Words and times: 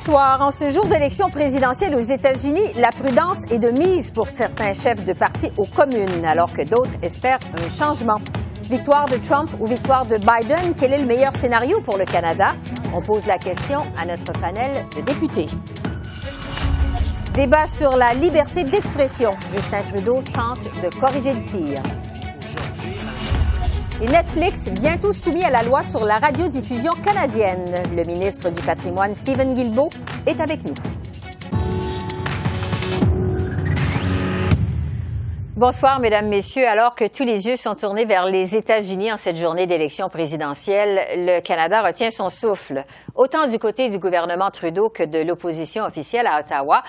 Soir, 0.00 0.40
en 0.40 0.50
ce 0.50 0.70
jour 0.70 0.86
d'élection 0.86 1.28
présidentielle 1.28 1.94
aux 1.94 2.00
États-Unis, 2.00 2.72
la 2.76 2.88
prudence 2.90 3.44
est 3.50 3.58
de 3.58 3.68
mise 3.68 4.10
pour 4.10 4.28
certains 4.28 4.72
chefs 4.72 5.04
de 5.04 5.12
parti 5.12 5.52
aux 5.58 5.66
communes, 5.66 6.24
alors 6.24 6.54
que 6.54 6.62
d'autres 6.62 6.94
espèrent 7.02 7.38
un 7.62 7.68
changement. 7.68 8.18
Victoire 8.70 9.06
de 9.08 9.18
Trump 9.18 9.50
ou 9.60 9.66
victoire 9.66 10.06
de 10.06 10.16
Biden, 10.16 10.74
quel 10.74 10.94
est 10.94 11.00
le 11.00 11.06
meilleur 11.06 11.34
scénario 11.34 11.82
pour 11.82 11.98
le 11.98 12.06
Canada? 12.06 12.54
On 12.94 13.02
pose 13.02 13.26
la 13.26 13.36
question 13.36 13.82
à 14.00 14.06
notre 14.06 14.32
panel 14.32 14.86
de 14.96 15.02
députés. 15.02 15.48
Débat 17.34 17.66
sur 17.66 17.94
la 17.94 18.14
liberté 18.14 18.64
d'expression. 18.64 19.32
Justin 19.52 19.82
Trudeau 19.82 20.22
tente 20.22 20.64
de 20.82 20.98
corriger 20.98 21.34
le 21.34 21.42
tir. 21.42 21.82
Et 24.02 24.06
Netflix, 24.08 24.70
bientôt 24.70 25.12
soumis 25.12 25.44
à 25.44 25.50
la 25.50 25.62
loi 25.62 25.82
sur 25.82 26.02
la 26.04 26.18
radiodiffusion 26.18 26.92
canadienne. 27.04 27.70
Le 27.94 28.02
ministre 28.04 28.48
du 28.48 28.62
Patrimoine, 28.62 29.14
Stephen 29.14 29.52
Guilbeault, 29.52 29.90
est 30.26 30.40
avec 30.40 30.64
nous. 30.64 30.72
Bonsoir, 35.54 36.00
Mesdames, 36.00 36.28
Messieurs. 36.28 36.66
Alors 36.66 36.94
que 36.94 37.06
tous 37.06 37.24
les 37.24 37.46
yeux 37.46 37.56
sont 37.56 37.74
tournés 37.74 38.06
vers 38.06 38.24
les 38.24 38.56
États-Unis 38.56 39.12
en 39.12 39.18
cette 39.18 39.36
journée 39.36 39.66
d'élection 39.66 40.08
présidentielle, 40.08 41.02
le 41.16 41.40
Canada 41.40 41.82
retient 41.82 42.08
son 42.08 42.30
souffle, 42.30 42.86
autant 43.20 43.46
du 43.46 43.58
côté 43.58 43.90
du 43.90 43.98
gouvernement 43.98 44.50
Trudeau 44.50 44.88
que 44.88 45.02
de 45.02 45.18
l'opposition 45.18 45.84
officielle 45.84 46.26
à 46.26 46.40
Ottawa. 46.40 46.82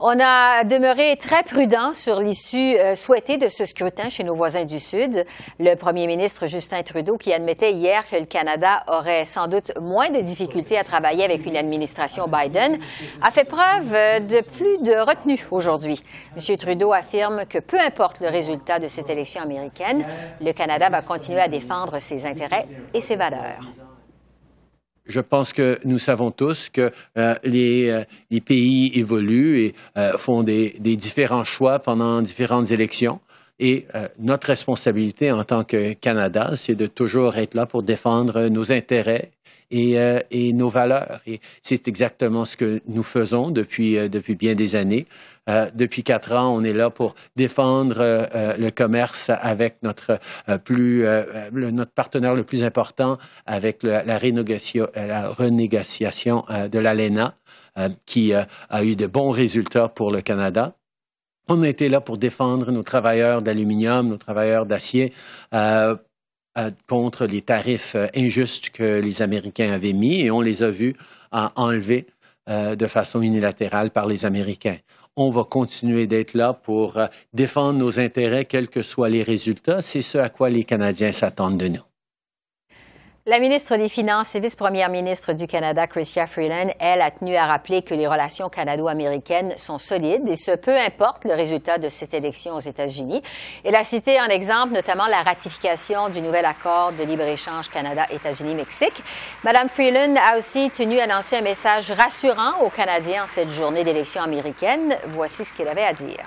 On 0.00 0.20
a 0.20 0.62
demeuré 0.64 1.16
très 1.16 1.42
prudent 1.42 1.94
sur 1.94 2.20
l'issue 2.20 2.76
euh, 2.76 2.94
souhaitée 2.94 3.38
de 3.38 3.48
ce 3.48 3.64
scrutin 3.64 4.10
chez 4.10 4.22
nos 4.22 4.34
voisins 4.34 4.66
du 4.66 4.78
Sud. 4.78 5.24
Le 5.58 5.74
premier 5.76 6.06
ministre 6.06 6.46
Justin 6.46 6.82
Trudeau, 6.82 7.16
qui 7.16 7.32
admettait 7.32 7.72
hier 7.72 8.04
que 8.06 8.16
le 8.16 8.26
Canada 8.26 8.84
aurait 8.86 9.24
sans 9.24 9.48
doute 9.48 9.72
moins 9.80 10.10
de 10.10 10.20
difficultés 10.20 10.76
à 10.76 10.84
travailler 10.84 11.24
avec 11.24 11.46
une 11.46 11.56
administration 11.56 12.28
Biden, 12.28 12.78
a 13.22 13.30
fait 13.30 13.48
preuve 13.48 13.90
de 14.28 14.42
plus 14.42 14.82
de 14.82 14.92
retenue 15.00 15.42
aujourd'hui. 15.50 16.02
M. 16.36 16.56
Trudeau 16.58 16.92
affirme 16.92 17.46
que 17.46 17.60
peu 17.60 17.80
importe 17.80 18.20
le 18.20 18.28
résultat 18.28 18.78
de 18.78 18.88
cette 18.88 19.08
élection 19.08 19.40
américaine, 19.40 20.04
le 20.42 20.52
Canada 20.52 20.90
va 20.90 21.00
continuer 21.00 21.40
à 21.40 21.48
défendre 21.48 21.98
ses 21.98 22.26
intérêts 22.26 22.66
et 22.92 23.00
ses 23.00 23.16
valeurs. 23.16 23.87
Je 25.08 25.20
pense 25.20 25.54
que 25.54 25.78
nous 25.84 25.98
savons 25.98 26.30
tous 26.30 26.68
que 26.68 26.92
euh, 27.16 27.34
les, 27.42 27.88
euh, 27.88 28.04
les, 28.30 28.42
pays 28.42 28.92
évoluent 28.94 29.60
et 29.60 29.74
euh, 29.96 30.18
font 30.18 30.42
des, 30.42 30.76
des, 30.80 30.96
différents 30.96 31.44
choix 31.44 31.78
pendant 31.78 32.20
différentes 32.20 32.70
élections. 32.70 33.18
Et 33.60 33.88
notre 34.20 34.46
responsabilité 34.46 35.32
en 35.32 35.42
tant 35.42 35.64
que 35.64 35.92
Canada, 35.94 36.52
c'est 36.56 36.76
de 36.76 36.86
toujours 36.86 37.36
être 37.38 37.54
là 37.54 37.66
pour 37.66 37.82
défendre 37.82 38.46
nos 38.46 38.70
intérêts 38.70 39.32
et, 39.70 39.96
et 40.30 40.52
nos 40.52 40.68
valeurs. 40.68 41.20
Et 41.26 41.40
c'est 41.62 41.88
exactement 41.88 42.44
ce 42.44 42.56
que 42.56 42.80
nous 42.86 43.02
faisons 43.02 43.50
depuis, 43.50 44.08
depuis 44.08 44.34
bien 44.34 44.54
des 44.54 44.76
années. 44.76 45.06
Euh, 45.48 45.70
depuis 45.74 46.02
quatre 46.02 46.34
ans, 46.34 46.54
on 46.54 46.62
est 46.62 46.72
là 46.72 46.90
pour 46.90 47.14
défendre 47.36 48.00
euh, 48.00 48.26
euh, 48.34 48.56
le 48.58 48.70
commerce 48.70 49.30
avec 49.30 49.82
notre 49.82 50.18
plus 50.64 51.04
notre 51.52 51.92
partenaire 51.92 52.34
le 52.34 52.44
plus 52.44 52.62
important 52.62 53.18
avec 53.46 53.82
la, 53.82 54.04
la, 54.04 54.18
la 54.18 55.28
renégociation 55.28 56.44
de 56.70 56.78
l'ALENA, 56.78 57.34
qui 58.06 58.34
a 58.34 58.84
eu 58.84 58.96
de 58.96 59.06
bons 59.06 59.30
résultats 59.30 59.88
pour 59.88 60.10
le 60.10 60.20
Canada. 60.20 60.74
On 61.48 61.62
a 61.62 61.68
été 61.68 61.88
là 61.88 62.00
pour 62.00 62.18
défendre 62.18 62.70
nos 62.72 62.82
travailleurs 62.82 63.40
d'aluminium, 63.40 64.08
nos 64.08 64.18
travailleurs 64.18 64.66
d'acier. 64.66 65.12
Contre 66.86 67.26
les 67.26 67.42
tarifs 67.42 67.96
injustes 68.14 68.70
que 68.70 69.00
les 69.00 69.22
Américains 69.22 69.72
avaient 69.72 69.92
mis 69.92 70.20
et 70.20 70.30
on 70.30 70.40
les 70.40 70.62
a 70.62 70.70
vus 70.70 70.94
enlevés 71.32 72.06
de 72.48 72.86
façon 72.86 73.20
unilatérale 73.20 73.90
par 73.90 74.06
les 74.06 74.24
Américains 74.24 74.78
on 75.18 75.30
va 75.30 75.42
continuer 75.42 76.06
d'être 76.06 76.34
là 76.34 76.52
pour 76.52 76.96
euh, 76.96 77.06
défendre 77.34 77.78
nos 77.78 77.98
intérêts, 77.98 78.44
quels 78.44 78.68
que 78.68 78.82
soient 78.82 79.08
les 79.08 79.24
résultats. 79.24 79.82
C'est 79.82 80.02
ce 80.02 80.16
à 80.16 80.28
quoi 80.28 80.48
les 80.48 80.62
Canadiens 80.62 81.12
s'attendent 81.12 81.58
de 81.58 81.68
nous. 81.68 81.87
La 83.30 83.40
ministre 83.40 83.76
des 83.76 83.90
Finances 83.90 84.34
et 84.36 84.40
vice-première 84.40 84.88
ministre 84.88 85.34
du 85.34 85.46
Canada, 85.46 85.86
Chrystia 85.86 86.26
Freeland, 86.26 86.72
elle 86.78 87.02
a 87.02 87.10
tenu 87.10 87.36
à 87.36 87.44
rappeler 87.44 87.82
que 87.82 87.92
les 87.92 88.06
relations 88.06 88.48
canado-américaines 88.48 89.52
sont 89.58 89.76
solides 89.76 90.26
et 90.26 90.36
ce 90.36 90.52
peu 90.52 90.74
importe 90.74 91.26
le 91.26 91.34
résultat 91.34 91.76
de 91.76 91.90
cette 91.90 92.14
élection 92.14 92.54
aux 92.54 92.60
États-Unis. 92.60 93.20
Elle 93.64 93.74
a 93.74 93.84
cité 93.84 94.18
en 94.18 94.28
exemple 94.28 94.72
notamment 94.72 95.06
la 95.08 95.20
ratification 95.20 96.08
du 96.08 96.22
nouvel 96.22 96.46
accord 96.46 96.92
de 96.92 97.04
libre-échange 97.04 97.68
Canada-États-Unis-Mexique. 97.68 99.02
Madame 99.44 99.68
Freeland 99.68 100.14
a 100.16 100.38
aussi 100.38 100.70
tenu 100.70 100.98
à 100.98 101.06
lancer 101.06 101.36
un 101.36 101.42
message 101.42 101.90
rassurant 101.90 102.62
aux 102.62 102.70
Canadiens 102.70 103.24
en 103.24 103.28
cette 103.28 103.50
journée 103.50 103.84
d'élection 103.84 104.22
américaine. 104.22 104.96
Voici 105.08 105.44
ce 105.44 105.52
qu'elle 105.52 105.68
avait 105.68 105.84
à 105.84 105.92
dire. 105.92 106.24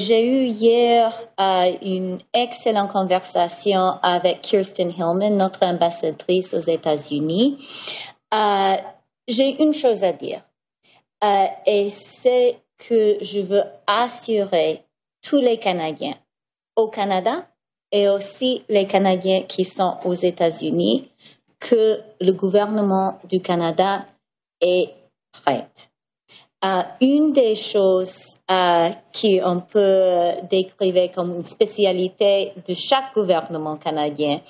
J'ai 0.00 0.26
eu 0.26 0.46
hier 0.46 1.12
euh, 1.38 1.76
une 1.82 2.18
excellente 2.32 2.90
conversation 2.90 3.98
avec 4.02 4.40
Kirsten 4.40 4.90
Hillman, 4.90 5.36
notre 5.36 5.62
ambassadrice 5.66 6.54
aux 6.54 6.70
États-Unis. 6.72 7.58
Euh, 8.32 8.76
j'ai 9.28 9.62
une 9.62 9.74
chose 9.74 10.02
à 10.02 10.14
dire, 10.14 10.40
euh, 11.22 11.44
et 11.66 11.90
c'est 11.90 12.56
que 12.78 13.18
je 13.20 13.40
veux 13.40 13.62
assurer 13.86 14.80
tous 15.20 15.38
les 15.38 15.58
Canadiens 15.58 16.16
au 16.76 16.88
Canada 16.88 17.46
et 17.92 18.08
aussi 18.08 18.64
les 18.70 18.86
Canadiens 18.86 19.42
qui 19.42 19.66
sont 19.66 19.98
aux 20.06 20.14
États-Unis 20.14 21.10
que 21.58 22.00
le 22.22 22.32
gouvernement 22.32 23.18
du 23.28 23.42
Canada 23.42 24.06
est 24.62 24.94
prêt 25.30 25.68
euh, 26.62 26.82
une 27.00 27.32
des 27.32 27.54
choses 27.54 28.36
euh, 28.50 28.90
qu'on 29.14 29.60
peut 29.60 30.32
décrire 30.50 31.10
comme 31.10 31.34
une 31.36 31.44
spécialité 31.44 32.52
de 32.68 32.74
chaque 32.74 33.14
gouvernement 33.14 33.76
canadien, 33.76 34.40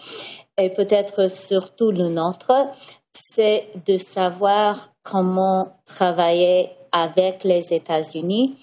et 0.58 0.70
peut-être 0.70 1.30
surtout 1.30 1.92
le 1.92 2.08
nôtre, 2.08 2.68
c'est 3.12 3.68
de 3.86 3.96
savoir 3.96 4.90
comment 5.02 5.68
travailler 5.86 6.70
avec 6.92 7.44
les 7.44 7.72
États-Unis 7.72 8.56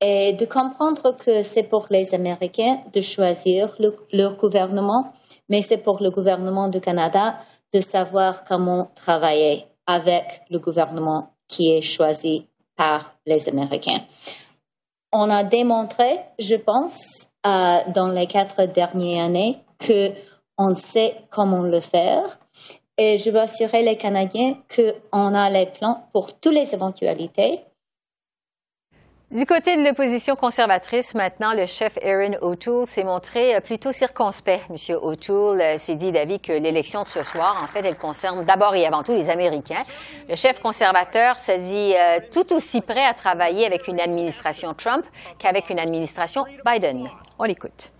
et 0.00 0.32
de 0.32 0.44
comprendre 0.44 1.16
que 1.16 1.42
c'est 1.42 1.62
pour 1.62 1.86
les 1.90 2.14
Américains 2.14 2.78
de 2.92 3.00
choisir 3.00 3.74
leur 4.12 4.36
gouvernement, 4.36 5.12
mais 5.48 5.62
c'est 5.62 5.78
pour 5.78 6.02
le 6.02 6.10
gouvernement 6.10 6.68
du 6.68 6.80
Canada 6.80 7.38
de 7.72 7.80
savoir 7.80 8.44
comment 8.44 8.90
travailler 8.94 9.64
avec 9.86 10.42
le 10.50 10.58
gouvernement 10.58 11.30
qui 11.48 11.72
est 11.72 11.82
choisi 11.82 12.46
par 12.76 13.14
les 13.26 13.48
Américains. 13.48 14.00
On 15.12 15.28
a 15.28 15.44
démontré, 15.44 16.20
je 16.38 16.56
pense, 16.56 17.28
euh, 17.46 17.78
dans 17.94 18.08
les 18.08 18.26
quatre 18.26 18.64
dernières 18.66 19.26
années 19.26 19.58
que 19.78 20.10
on 20.58 20.74
sait 20.74 21.16
comment 21.30 21.62
le 21.62 21.80
faire. 21.80 22.38
Et 22.98 23.16
je 23.16 23.30
veux 23.30 23.40
assurer 23.40 23.82
les 23.82 23.96
Canadiens 23.96 24.56
qu'on 24.74 25.34
a 25.34 25.50
les 25.50 25.66
plans 25.66 26.06
pour 26.12 26.38
toutes 26.38 26.54
les 26.54 26.74
éventualités 26.74 27.60
du 29.32 29.46
côté 29.46 29.76
de 29.76 29.82
l'opposition 29.82 30.36
conservatrice, 30.36 31.14
maintenant, 31.14 31.54
le 31.54 31.64
chef 31.66 31.98
Aaron 32.02 32.36
O'Toole 32.42 32.86
s'est 32.86 33.04
montré 33.04 33.54
euh, 33.54 33.60
plutôt 33.60 33.90
circonspect. 33.90 34.68
Monsieur 34.68 34.96
O'Toole 35.02 35.60
euh, 35.60 35.78
s'est 35.78 35.96
dit 35.96 36.12
d'avis 36.12 36.38
que 36.38 36.52
l'élection 36.52 37.02
de 37.02 37.08
ce 37.08 37.22
soir, 37.22 37.58
en 37.62 37.66
fait, 37.66 37.84
elle 37.84 37.96
concerne 37.96 38.44
d'abord 38.44 38.74
et 38.74 38.84
avant 38.84 39.02
tout 39.02 39.14
les 39.14 39.30
Américains. 39.30 39.82
Le 40.28 40.36
chef 40.36 40.60
conservateur 40.60 41.38
se 41.38 41.52
dit 41.52 41.94
euh, 41.94 42.20
tout 42.30 42.54
aussi 42.54 42.82
prêt 42.82 43.04
à 43.04 43.14
travailler 43.14 43.64
avec 43.64 43.88
une 43.88 44.00
administration 44.00 44.74
Trump 44.74 45.04
qu'avec 45.38 45.70
une 45.70 45.78
administration 45.78 46.44
Biden. 46.66 47.08
On 47.38 47.44
l'écoute. 47.44 47.90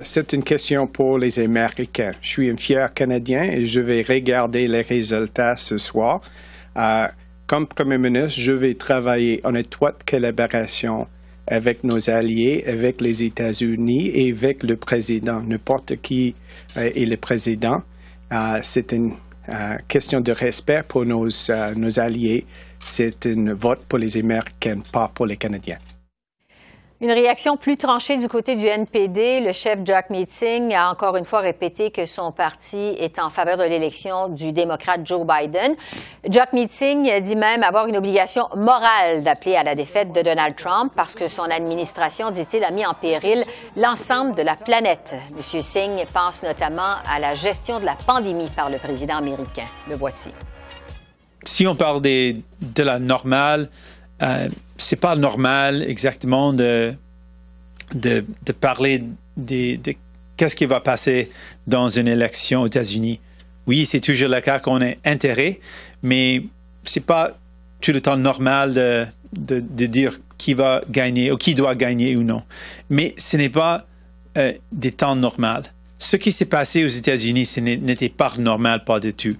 C'est 0.00 0.32
une 0.32 0.42
question 0.42 0.88
pour 0.88 1.16
les 1.16 1.38
Américains. 1.38 2.10
Je 2.20 2.28
suis 2.28 2.50
un 2.50 2.56
fier 2.56 2.92
Canadien 2.92 3.44
et 3.44 3.66
je 3.66 3.80
vais 3.80 4.02
regarder 4.02 4.66
les 4.66 4.82
résultats 4.82 5.56
ce 5.56 5.78
soir 5.78 6.20
comme 7.52 7.66
Premier 7.66 7.98
ministre, 7.98 8.40
je 8.40 8.52
vais 8.52 8.72
travailler 8.72 9.42
en 9.44 9.54
étroite 9.54 10.08
collaboration 10.10 11.06
avec 11.46 11.84
nos 11.84 12.08
alliés, 12.08 12.64
avec 12.66 13.02
les 13.02 13.24
États-Unis 13.24 14.10
et 14.14 14.30
avec 14.30 14.62
le 14.62 14.76
président. 14.76 15.42
N'importe 15.42 15.96
qui 15.96 16.34
euh, 16.78 16.90
est 16.94 17.04
le 17.04 17.18
président. 17.18 17.82
Euh, 18.32 18.58
c'est 18.62 18.92
une 18.92 19.12
euh, 19.50 19.76
question 19.86 20.22
de 20.22 20.32
respect 20.32 20.82
pour 20.88 21.04
nos, 21.04 21.28
nos 21.76 22.00
alliés. 22.00 22.46
C'est 22.82 23.26
un 23.26 23.52
vote 23.52 23.84
pour 23.86 23.98
les 23.98 24.16
Américains, 24.16 24.80
pas 24.90 25.10
pour 25.14 25.26
les 25.26 25.36
Canadiens. 25.36 25.76
Une 27.02 27.10
réaction 27.10 27.56
plus 27.56 27.76
tranchée 27.76 28.16
du 28.16 28.28
côté 28.28 28.54
du 28.54 28.64
NPD. 28.64 29.40
Le 29.40 29.52
chef 29.52 29.80
Jack 29.84 30.08
Meeting 30.08 30.72
a 30.72 30.88
encore 30.88 31.16
une 31.16 31.24
fois 31.24 31.40
répété 31.40 31.90
que 31.90 32.06
son 32.06 32.30
parti 32.30 32.76
est 32.76 33.18
en 33.18 33.28
faveur 33.28 33.56
de 33.56 33.64
l'élection 33.64 34.28
du 34.28 34.52
démocrate 34.52 35.00
Joe 35.04 35.26
Biden. 35.26 35.74
Jack 36.28 36.52
Meeting 36.52 37.20
dit 37.22 37.34
même 37.34 37.64
avoir 37.64 37.88
une 37.88 37.96
obligation 37.96 38.46
morale 38.54 39.24
d'appeler 39.24 39.56
à 39.56 39.64
la 39.64 39.74
défaite 39.74 40.12
de 40.12 40.22
Donald 40.22 40.54
Trump 40.54 40.92
parce 40.94 41.16
que 41.16 41.26
son 41.26 41.42
administration, 41.42 42.30
dit-il, 42.30 42.62
a 42.62 42.70
mis 42.70 42.86
en 42.86 42.94
péril 42.94 43.42
l'ensemble 43.76 44.36
de 44.36 44.42
la 44.42 44.54
planète. 44.54 45.12
Monsieur 45.36 45.60
Singh 45.60 46.06
pense 46.14 46.44
notamment 46.44 46.94
à 47.12 47.18
la 47.18 47.34
gestion 47.34 47.80
de 47.80 47.84
la 47.84 47.96
pandémie 48.06 48.48
par 48.54 48.70
le 48.70 48.78
président 48.78 49.16
américain. 49.16 49.66
Le 49.90 49.96
voici. 49.96 50.28
Si 51.42 51.66
on 51.66 51.74
parle 51.74 52.00
de 52.00 52.42
la 52.84 53.00
normale, 53.00 53.70
euh, 54.22 54.48
c'est 54.82 54.96
pas 54.96 55.16
normal 55.16 55.84
exactement 55.88 56.52
de, 56.52 56.94
de, 57.94 58.24
parler 58.60 59.02
de, 59.36 59.78
qu'est-ce 60.36 60.56
qui 60.56 60.66
va 60.66 60.80
passer 60.80 61.30
dans 61.66 61.88
une 61.88 62.08
élection 62.08 62.62
aux 62.62 62.66
États-Unis. 62.66 63.20
Oui, 63.66 63.86
c'est 63.86 64.00
toujours 64.00 64.28
le 64.28 64.40
cas 64.40 64.58
qu'on 64.58 64.82
a 64.82 64.94
intérêt, 65.04 65.60
mais 66.02 66.42
c'est 66.84 67.04
pas 67.04 67.38
tout 67.80 67.92
le 67.92 68.00
temps 68.00 68.16
normal 68.16 68.72
de, 68.74 69.06
de, 69.32 69.86
dire 69.86 70.18
qui 70.36 70.54
va 70.54 70.82
gagner 70.90 71.30
ou 71.30 71.36
qui 71.36 71.54
doit 71.54 71.74
gagner 71.74 72.16
ou 72.16 72.22
non. 72.22 72.42
Mais 72.90 73.14
ce 73.18 73.36
n'est 73.36 73.48
pas 73.48 73.86
euh, 74.36 74.52
des 74.72 74.92
temps 74.92 75.16
normaux. 75.16 75.62
Ce 75.98 76.16
qui 76.16 76.32
s'est 76.32 76.46
passé 76.46 76.84
aux 76.84 76.88
États-Unis, 76.88 77.46
ce 77.46 77.60
n'était 77.60 78.08
pas 78.08 78.32
normal, 78.36 78.82
pas 78.84 78.98
du 78.98 79.14
tout. 79.14 79.34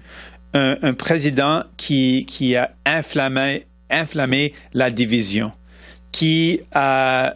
Un, 0.53 0.77
un 0.81 0.93
président 0.93 1.63
qui, 1.75 2.25
qui 2.25 2.55
a 2.55 2.71
inflammé 2.85 3.65
inflammer 3.89 4.53
la 4.73 4.91
division, 4.91 5.51
qui 6.11 6.61
a, 6.71 7.35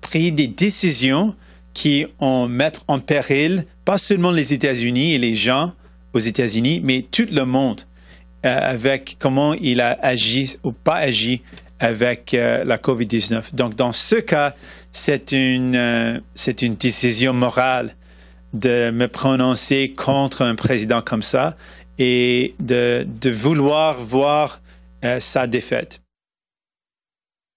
pris 0.00 0.30
des 0.30 0.46
décisions 0.46 1.34
qui 1.72 2.06
ont 2.20 2.46
mettre 2.46 2.84
en 2.86 3.00
péril 3.00 3.64
pas 3.84 3.98
seulement 3.98 4.30
les 4.30 4.54
États-Unis 4.54 5.14
et 5.14 5.18
les 5.18 5.34
gens 5.34 5.72
aux 6.12 6.20
États-Unis, 6.20 6.80
mais 6.84 7.04
tout 7.10 7.26
le 7.30 7.44
monde 7.44 7.80
euh, 8.46 8.58
avec 8.62 9.16
comment 9.18 9.54
il 9.54 9.80
a 9.80 9.98
agi 10.00 10.56
ou 10.62 10.70
pas 10.70 10.96
agi 10.96 11.42
avec 11.80 12.34
euh, 12.34 12.62
la 12.64 12.78
COVID-19. 12.78 13.54
Donc, 13.54 13.74
dans 13.74 13.92
ce 13.92 14.16
cas, 14.16 14.54
c'est 14.92 15.32
une, 15.32 15.74
euh, 15.76 16.18
une 16.62 16.76
décision 16.76 17.32
morale 17.32 17.94
de 18.52 18.90
me 18.90 19.08
prononcer 19.08 19.92
contre 19.96 20.42
un 20.42 20.54
président 20.54 21.02
comme 21.02 21.22
ça 21.22 21.56
et 21.98 22.54
de, 22.60 23.06
de 23.20 23.30
vouloir 23.30 24.00
voir 24.00 24.60
sa 25.20 25.46
défaite. 25.46 26.00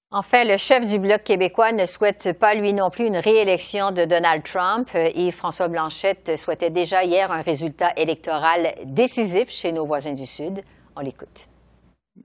En 0.09 0.21
fait, 0.21 0.45
le 0.45 0.55
chef 0.55 0.88
du 0.88 0.99
Bloc 0.99 1.25
québécois 1.25 1.73
ne 1.73 1.85
souhaite 1.85 2.31
pas, 2.31 2.55
lui 2.55 2.71
non 2.71 2.89
plus, 2.89 3.07
une 3.07 3.17
réélection 3.17 3.91
de 3.91 4.05
Donald 4.05 4.41
Trump. 4.44 4.89
Et 4.94 5.31
François 5.31 5.67
Blanchette 5.67 6.38
souhaitait 6.38 6.69
déjà 6.69 7.03
hier 7.03 7.29
un 7.29 7.41
résultat 7.41 7.91
électoral 7.97 8.73
décisif 8.85 9.49
chez 9.49 9.73
nos 9.73 9.85
voisins 9.85 10.13
du 10.13 10.25
Sud. 10.25 10.63
On 10.95 11.01
l'écoute. 11.01 11.49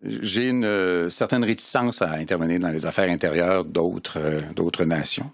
J'ai 0.02 0.48
une 0.48 0.64
euh, 0.64 1.10
certaine 1.10 1.44
réticence 1.44 2.02
à 2.02 2.12
intervenir 2.12 2.60
dans 2.60 2.70
les 2.70 2.86
affaires 2.86 3.10
intérieures 3.10 3.64
d'autres 3.64 4.18
euh, 4.18 4.84
nations. 4.86 5.30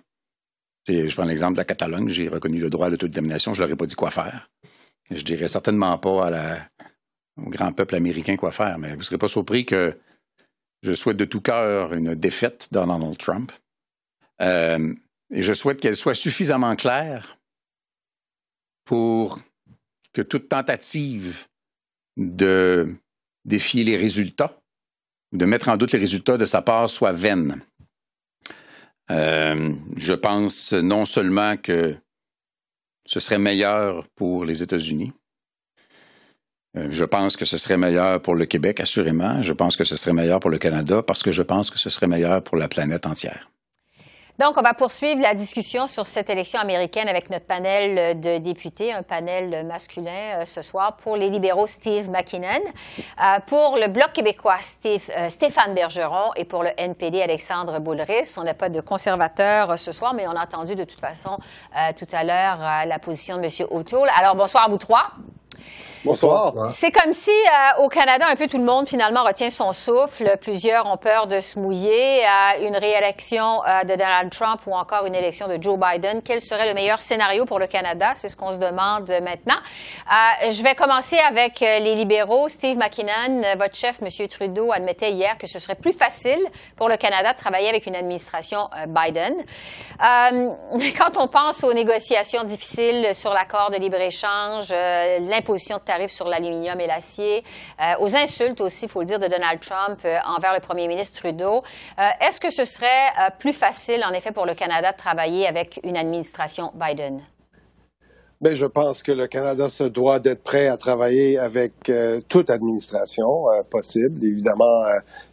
je 0.89 1.15
prends 1.15 1.25
l'exemple 1.25 1.53
de 1.53 1.59
la 1.59 1.65
Catalogne. 1.65 2.09
J'ai 2.09 2.29
reconnu 2.29 2.59
le 2.61 2.71
droit 2.71 2.87
à 2.87 2.89
l'autodétermination. 2.89 3.53
Je 3.53 3.61
ne 3.63 3.67
leur 3.67 3.75
ai 3.75 3.77
pas 3.77 3.87
dit 3.87 3.95
quoi 3.95 4.11
faire. 4.11 4.49
Je 5.11 5.23
dirais 5.23 5.49
certainement 5.49 5.97
pas 5.99 6.27
à 6.27 6.31
la, 6.31 6.59
au 7.45 7.51
grand 7.51 7.73
peuple 7.73 7.95
américain 7.95 8.37
quoi 8.37 8.53
faire. 8.53 8.79
Mais 8.79 8.93
vous 8.93 8.99
ne 8.99 9.03
serez 9.03 9.19
pas 9.19 9.29
surpris 9.29 9.65
que 9.65 9.97
je 10.83 10.93
souhaite 10.93 11.17
de 11.17 11.25
tout 11.25 11.41
cœur 11.41 11.93
une 11.93 12.15
défaite 12.15 12.69
de 12.71 12.79
Donald 12.79 13.19
Trump. 13.19 13.53
Euh, 14.41 14.95
et 15.31 15.43
je 15.43 15.53
souhaite 15.53 15.81
qu'elle 15.81 15.97
soit 15.97 16.15
suffisamment 16.15 16.75
claire 16.77 17.39
pour 18.85 19.39
que 20.13 20.23
toute 20.23 20.49
tentative 20.49 21.47
de 22.17 22.95
défier 23.45 23.85
les 23.85 23.97
résultats, 23.97 24.61
de 25.33 25.45
mettre 25.45 25.69
en 25.69 25.77
doute 25.77 25.93
les 25.93 25.99
résultats 25.99 26.39
de 26.39 26.45
sa 26.45 26.63
part 26.63 26.89
soit 26.89 27.13
vaine. 27.13 27.63
Euh, 29.11 29.75
je 29.97 30.13
pense 30.13 30.73
non 30.73 31.05
seulement 31.05 31.57
que 31.57 31.97
ce 33.07 33.21
serait 33.21 33.39
meilleur 33.39 34.07
pour 34.11 34.45
les 34.45 34.63
États-Unis, 34.63 35.13
je 36.91 37.05
pense 37.05 37.37
que 37.37 37.45
ce 37.45 37.57
serait 37.57 37.77
meilleur 37.77 38.21
pour 38.21 38.35
le 38.35 38.47
Québec, 38.47 38.81
assurément. 38.81 39.43
Je 39.43 39.53
pense 39.53 39.77
que 39.77 39.85
ce 39.85 39.97
serait 39.97 40.13
meilleur 40.13 40.41
pour 40.41 40.51
le 40.51 40.59
Canada 40.59 41.03
parce 41.03 41.23
que 41.23 41.33
je 41.33 41.43
pense 41.43 41.71
que 41.71 41.79
ce 41.79 41.91
serait 41.91 42.07
meilleur 42.07 42.43
pour 42.43 42.57
la 42.57 42.69
planète 42.69 43.07
entière. 43.07 43.49
Donc, 44.39 44.57
on 44.57 44.63
va 44.63 44.73
poursuivre 44.73 45.21
la 45.21 45.35
discussion 45.35 45.89
sur 45.89 46.07
cette 46.07 46.31
élection 46.31 46.61
américaine 46.61 47.09
avec 47.09 47.29
notre 47.29 47.47
panel 47.47 48.21
de 48.21 48.39
députés, 48.39 48.93
un 48.93 49.03
panel 49.03 49.67
masculin 49.67 50.43
euh, 50.43 50.45
ce 50.45 50.63
soir. 50.63 50.97
Pour 50.97 51.17
les 51.17 51.29
libéraux, 51.29 51.67
Steve 51.67 52.09
McKinnon. 52.09 52.61
Euh, 52.61 53.41
pour 53.49 53.77
le 53.77 53.89
Bloc 53.89 54.13
québécois, 54.13 54.59
Stéphane 54.61 55.75
Bergeron. 55.75 56.31
Et 56.37 56.45
pour 56.45 56.63
le 56.63 56.71
NPD, 56.77 57.21
Alexandre 57.21 57.81
Boulris. 57.81 58.37
On 58.37 58.45
n'a 58.45 58.55
pas 58.55 58.69
de 58.69 58.81
conservateur 58.81 59.77
ce 59.77 59.91
soir, 59.91 60.15
mais 60.15 60.29
on 60.29 60.37
a 60.37 60.45
entendu 60.45 60.77
de 60.77 60.85
toute 60.85 61.01
façon 61.01 61.39
tout 61.99 62.07
à 62.13 62.23
l'heure 62.23 62.87
la 62.87 62.99
position 63.01 63.39
de 63.39 63.43
M. 63.43 63.67
O'Toole. 63.71 64.09
Alors, 64.17 64.37
bonsoir 64.37 64.67
à 64.67 64.69
vous 64.69 64.79
trois. 64.79 65.11
Bonsoir. 66.05 66.53
C'est 66.69 66.93
comme 66.93 67.13
si 67.13 67.31
euh, 67.31 67.83
au 67.83 67.89
Canada, 67.89 68.27
un 68.31 68.37
peu 68.37 68.47
tout 68.47 68.59
le 68.59 68.65
monde 68.65 68.89
finalement 68.89 69.25
retient 69.25 69.51
son 69.51 69.73
souffle. 69.73 70.37
Plusieurs 70.41 70.87
ont 70.87 70.97
peur 70.97 71.27
de 71.27 71.41
se 71.41 71.59
mouiller 71.59 72.25
à 72.25 72.59
une 72.59 72.77
réélection 72.77 73.65
euh, 73.65 73.83
de 73.83 73.97
Donald 73.97 74.31
Trump 74.31 74.61
ou 74.69 74.75
encore 74.75 75.07
une 75.07 75.17
élection 75.17 75.49
de 75.49 75.61
Joe 75.61 75.77
Biden. 75.77 76.23
Quel 76.25 76.41
serait 76.41 76.69
le 76.69 76.75
meilleur 76.75 77.01
scénario 77.01 77.47
pour 77.47 77.59
le 77.59 77.67
Canada? 77.67 78.13
C'est 78.15 78.29
ce 78.29 78.37
qu'on 78.37 78.53
se 78.53 78.59
demande 78.59 79.11
maintenant. 79.23 79.57
Euh, 79.57 80.51
je 80.51 80.63
vais 80.63 80.77
commencer 80.77 81.19
avec 81.19 81.59
les 81.61 81.97
libéraux. 81.97 82.49
Steve 82.49 82.77
McKinnon, 82.77 83.43
votre 83.59 83.75
chef, 83.75 84.01
M. 84.01 84.29
Trudeau, 84.29 84.71
admettait 84.73 85.11
hier 85.11 85.37
que 85.37 85.49
ce 85.49 85.59
serait 85.59 85.75
plus 85.75 85.93
facile 85.93 86.39
pour 86.77 86.89
le 86.89 86.97
Canada 86.97 87.33
de 87.33 87.39
travailler 87.39 87.69
avec 87.69 87.87
une 87.87 87.97
administration 87.97 88.69
Biden. 88.87 89.35
quand 89.99 91.17
on 91.17 91.27
pense 91.27 91.65
aux 91.65 91.73
négociations 91.73 92.45
difficiles 92.45 93.15
sur 93.15 93.35
l'accord 93.35 93.71
de 93.71 93.77
libre-échange, 93.79 94.71
l'imposition 94.71 95.79
de 95.79 95.88
tarifs 95.89 96.11
sur 96.11 96.29
l'aluminium 96.29 96.79
et 96.81 96.87
l'acier, 96.87 97.43
euh, 97.81 98.05
aux 98.05 98.15
insultes 98.15 98.61
aussi, 98.61 98.85
il 98.85 98.91
faut 98.91 99.01
le 99.01 99.07
dire, 99.07 99.19
de 99.19 99.27
Donald 99.27 99.59
Trump 99.61 99.99
euh, 100.05 100.19
envers 100.27 100.53
le 100.53 100.61
premier 100.61 100.87
ministre 100.87 101.19
Trudeau. 101.19 101.63
Euh, 101.99 102.03
est-ce 102.21 102.41
que 102.41 102.51
ce 102.51 102.65
serait 102.65 103.09
plus 103.39 103.55
facile, 103.55 104.05
en 104.05 104.13
effet, 104.13 104.33
pour 104.33 104.47
le 104.47 104.55
Canada 104.55 104.93
de 104.93 104.97
travailler 104.97 105.47
avec 105.49 105.81
une 105.83 105.97
administration 105.97 106.73
Biden? 106.75 107.23
Bien, 108.41 108.55
je 108.55 108.67
pense 108.67 109.03
que 109.03 109.11
le 109.11 109.27
Canada 109.27 109.69
se 109.69 109.85
doit 109.85 110.21
d'être 110.21 110.45
prêt 110.45 110.69
à 110.69 110.77
travailler 110.77 111.39
avec 111.39 111.91
toute 112.29 112.51
administration 112.51 113.47
possible. 113.69 114.25
Évidemment, 114.25 114.77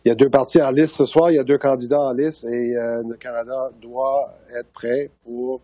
il 0.04 0.10
y 0.10 0.12
a 0.12 0.16
deux 0.16 0.30
partis 0.30 0.60
en 0.60 0.72
liste 0.72 0.96
ce 0.96 1.06
soir, 1.06 1.30
il 1.30 1.36
y 1.36 1.40
a 1.40 1.44
deux 1.44 1.60
candidats 1.60 2.02
en 2.02 2.14
liste 2.14 2.46
et 2.46 2.74
le 2.74 3.16
Canada 3.18 3.70
doit 3.80 4.34
être 4.60 4.72
prêt 4.74 5.12
pour 5.24 5.62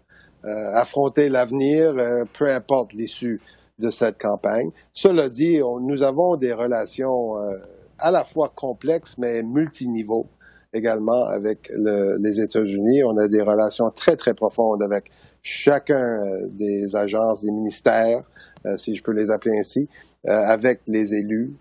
affronter 0.84 1.30
l'avenir, 1.30 1.96
peu 2.38 2.48
importe 2.48 2.94
l'issue 2.94 3.42
de 3.82 3.90
cette 3.90 4.22
campagne. 4.22 4.72
Cela 4.94 5.28
dit, 5.28 5.60
nous 5.82 6.04
avons 6.04 6.38
des 6.38 6.54
relations 6.54 7.38
euh, 7.38 7.58
à 8.00 8.12
la 8.12 8.24
fois 8.24 8.52
complexes 8.56 9.16
mais 9.18 9.44
multiniveaux 9.44 10.28
également 10.74 11.26
avec 11.26 11.70
les 11.76 12.40
États-Unis. 12.40 13.04
On 13.04 13.18
a 13.18 13.28
des 13.28 13.42
relations 13.42 13.90
très, 13.90 14.16
très 14.16 14.34
profondes 14.34 14.82
avec 14.82 15.12
chacun 15.42 16.24
euh, 16.24 16.48
des 16.48 16.96
agences, 16.96 17.44
des 17.44 17.52
ministères, 17.52 18.24
euh, 18.66 18.78
si 18.78 18.96
je 18.96 19.04
peux 19.04 19.12
les 19.12 19.32
appeler 19.32 19.58
ainsi, 19.58 19.90
avec 20.24 20.82
les 20.86 21.16
élus, 21.16 21.58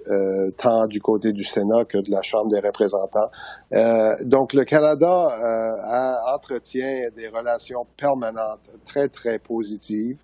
tant 0.59 0.87
du 0.87 1.00
côté 1.00 1.33
du 1.33 1.45
Sénat 1.45 1.87
que 1.87 1.97
de 1.97 2.11
la 2.11 2.21
Chambre 2.21 2.50
des 2.50 2.61
représentants. 2.61 3.31
donc, 4.27 4.53
le 4.53 4.65
Canada 4.65 5.29
entretient 6.35 7.09
des 7.17 7.29
relations 7.29 7.87
permanentes 7.97 8.71
très, 8.85 9.09
très 9.09 9.39
positives 9.39 10.19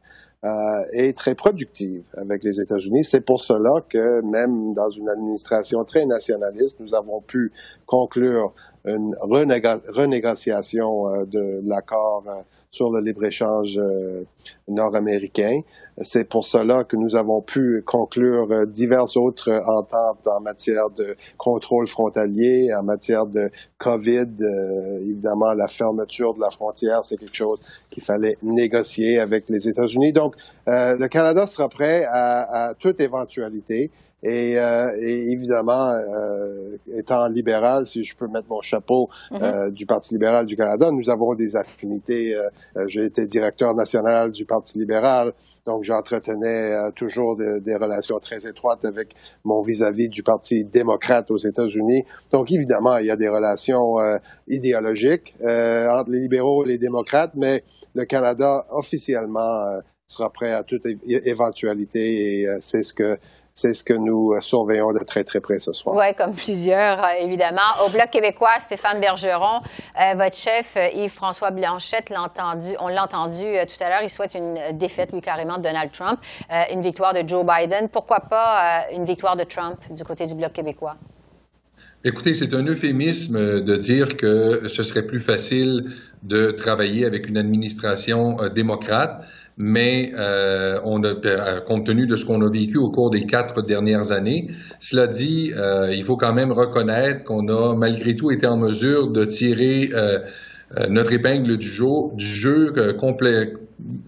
euh, 0.44 0.84
est 0.92 1.16
très 1.16 1.34
productive 1.34 2.02
avec 2.16 2.42
les 2.42 2.60
États-Unis. 2.60 3.04
C'est 3.04 3.20
pour 3.20 3.40
cela 3.40 3.82
que 3.88 4.20
même 4.20 4.74
dans 4.74 4.90
une 4.90 5.08
administration 5.08 5.82
très 5.84 6.04
nationaliste, 6.06 6.78
nous 6.80 6.94
avons 6.94 7.20
pu 7.20 7.52
conclure 7.86 8.52
une 8.84 9.16
renégociation 9.20 11.08
euh, 11.08 11.24
de 11.24 11.62
l'accord 11.64 12.24
euh, 12.28 12.42
sur 12.76 12.90
le 12.90 13.00
libre-échange 13.00 13.78
euh, 13.78 14.24
nord-américain. 14.68 15.60
C'est 16.02 16.28
pour 16.28 16.44
cela 16.44 16.84
que 16.84 16.94
nous 16.94 17.16
avons 17.16 17.40
pu 17.40 17.82
conclure 17.86 18.48
euh, 18.50 18.66
diverses 18.66 19.16
autres 19.16 19.50
ententes 19.66 20.26
en 20.26 20.40
matière 20.40 20.90
de 20.90 21.16
contrôle 21.38 21.86
frontalier, 21.86 22.68
en 22.78 22.82
matière 22.82 23.24
de 23.24 23.50
COVID. 23.78 24.28
Euh, 24.42 24.98
évidemment, 25.00 25.54
la 25.54 25.68
fermeture 25.68 26.34
de 26.34 26.40
la 26.40 26.50
frontière, 26.50 27.02
c'est 27.02 27.16
quelque 27.16 27.34
chose 27.34 27.60
qu'il 27.90 28.02
fallait 28.02 28.36
négocier 28.42 29.20
avec 29.20 29.48
les 29.48 29.68
États-Unis. 29.68 30.12
Donc, 30.12 30.34
le 30.66 31.06
Canada 31.06 31.46
sera 31.46 31.68
prêt 31.68 32.04
à 32.10 32.74
toute 32.78 33.00
éventualité. 33.00 33.90
Et, 34.26 34.58
euh, 34.58 34.90
évidemment, 35.00 35.92
euh, 35.92 36.76
étant 36.92 37.28
libéral, 37.28 37.86
si 37.86 38.02
je 38.02 38.16
peux 38.16 38.26
mettre 38.26 38.48
mon 38.48 38.60
chapeau 38.60 39.08
euh, 39.30 39.70
du 39.70 39.86
Parti 39.86 40.14
libéral 40.14 40.46
du 40.46 40.56
Canada, 40.56 40.90
nous 40.90 41.08
avons 41.10 41.34
des 41.34 41.54
affinités. 41.54 42.34
J'ai 42.86 43.04
été 43.04 43.26
directeur 43.26 43.72
national 43.74 44.32
du 44.32 44.44
Parti 44.44 44.78
libéral, 44.78 45.32
donc 45.64 45.84
j'entretenais 45.84 46.90
toujours 46.96 47.36
des 47.36 47.76
relations 47.76 48.18
très 48.18 48.44
étroites 48.48 48.84
avec 48.84 49.14
mon 49.44 49.60
vis-à-vis 49.60 50.08
du 50.08 50.24
Parti 50.24 50.64
démocrate 50.64 51.30
aux 51.30 51.38
États-Unis. 51.38 52.04
Donc 52.32 52.50
évidemment, 52.50 52.96
il 52.96 53.06
y 53.06 53.10
a 53.10 53.16
des 53.16 53.28
relations 53.28 53.96
idéologiques 54.48 55.34
entre 55.40 56.10
les 56.10 56.20
libéraux 56.20 56.64
et 56.64 56.68
les 56.68 56.78
démocrates, 56.78 57.32
mais 57.36 57.62
le 57.94 58.04
Canada 58.04 58.66
officiellement 58.70 59.80
sera 60.06 60.30
prêt 60.30 60.52
à 60.52 60.62
toute 60.62 60.82
éventualité 61.08 62.40
et 62.40 62.46
c'est 62.60 62.82
ce 62.82 62.94
que 62.94 63.18
c'est 63.56 63.72
ce 63.72 63.82
que 63.82 63.94
nous 63.94 64.34
euh, 64.34 64.40
surveillons 64.40 64.92
de 64.92 65.02
très, 65.02 65.24
très 65.24 65.40
près 65.40 65.58
ce 65.60 65.72
soir. 65.72 65.96
Oui, 65.96 66.14
comme 66.14 66.34
plusieurs, 66.34 67.02
euh, 67.02 67.22
évidemment. 67.22 67.62
Au 67.84 67.90
Bloc 67.90 68.10
québécois, 68.10 68.60
Stéphane 68.60 69.00
Bergeron, 69.00 69.62
euh, 69.98 70.14
votre 70.14 70.36
chef, 70.36 70.76
Yves-François 70.94 71.50
Blanchette, 71.50 72.12
entendu, 72.14 72.76
on 72.80 72.88
l'a 72.88 73.02
entendu 73.02 73.44
tout 73.66 73.82
à 73.82 73.88
l'heure, 73.88 74.02
il 74.02 74.10
souhaite 74.10 74.34
une 74.34 74.76
défaite, 74.76 75.10
lui, 75.12 75.22
carrément, 75.22 75.56
de 75.56 75.62
Donald 75.62 75.90
Trump, 75.90 76.20
une 76.70 76.82
victoire 76.82 77.14
de 77.14 77.26
Joe 77.26 77.44
Biden. 77.44 77.88
Pourquoi 77.88 78.20
pas 78.20 78.84
une 78.92 79.04
victoire 79.04 79.36
de 79.36 79.44
Trump 79.44 79.78
du 79.90 80.04
côté 80.04 80.26
du 80.26 80.34
Bloc 80.34 80.52
québécois? 80.52 80.96
Écoutez, 82.04 82.34
c'est 82.34 82.54
un 82.54 82.62
euphémisme 82.64 83.62
de 83.62 83.76
dire 83.76 84.16
que 84.16 84.68
ce 84.68 84.82
serait 84.82 85.06
plus 85.06 85.20
facile 85.20 85.84
de 86.22 86.50
travailler 86.50 87.06
avec 87.06 87.28
une 87.28 87.36
administration 87.36 88.36
démocrate 88.54 89.24
mais 89.56 90.12
euh, 90.16 90.78
on 90.84 91.02
a, 91.02 91.14
euh, 91.24 91.60
compte 91.60 91.86
tenu 91.86 92.06
de 92.06 92.16
ce 92.16 92.24
qu'on 92.24 92.42
a 92.42 92.50
vécu 92.50 92.76
au 92.76 92.90
cours 92.90 93.10
des 93.10 93.24
quatre 93.24 93.62
dernières 93.62 94.12
années, 94.12 94.48
cela 94.80 95.06
dit, 95.06 95.52
euh, 95.56 95.90
il 95.94 96.04
faut 96.04 96.16
quand 96.16 96.34
même 96.34 96.52
reconnaître 96.52 97.24
qu'on 97.24 97.48
a 97.48 97.74
malgré 97.74 98.14
tout 98.16 98.30
été 98.30 98.46
en 98.46 98.58
mesure 98.58 99.08
de 99.08 99.24
tirer 99.24 99.90
euh, 99.94 100.18
notre 100.90 101.12
épingle 101.12 101.56
du 101.56 101.68
jeu, 101.68 101.86
du 102.14 102.26
jeu 102.26 102.72
complet. 102.98 103.54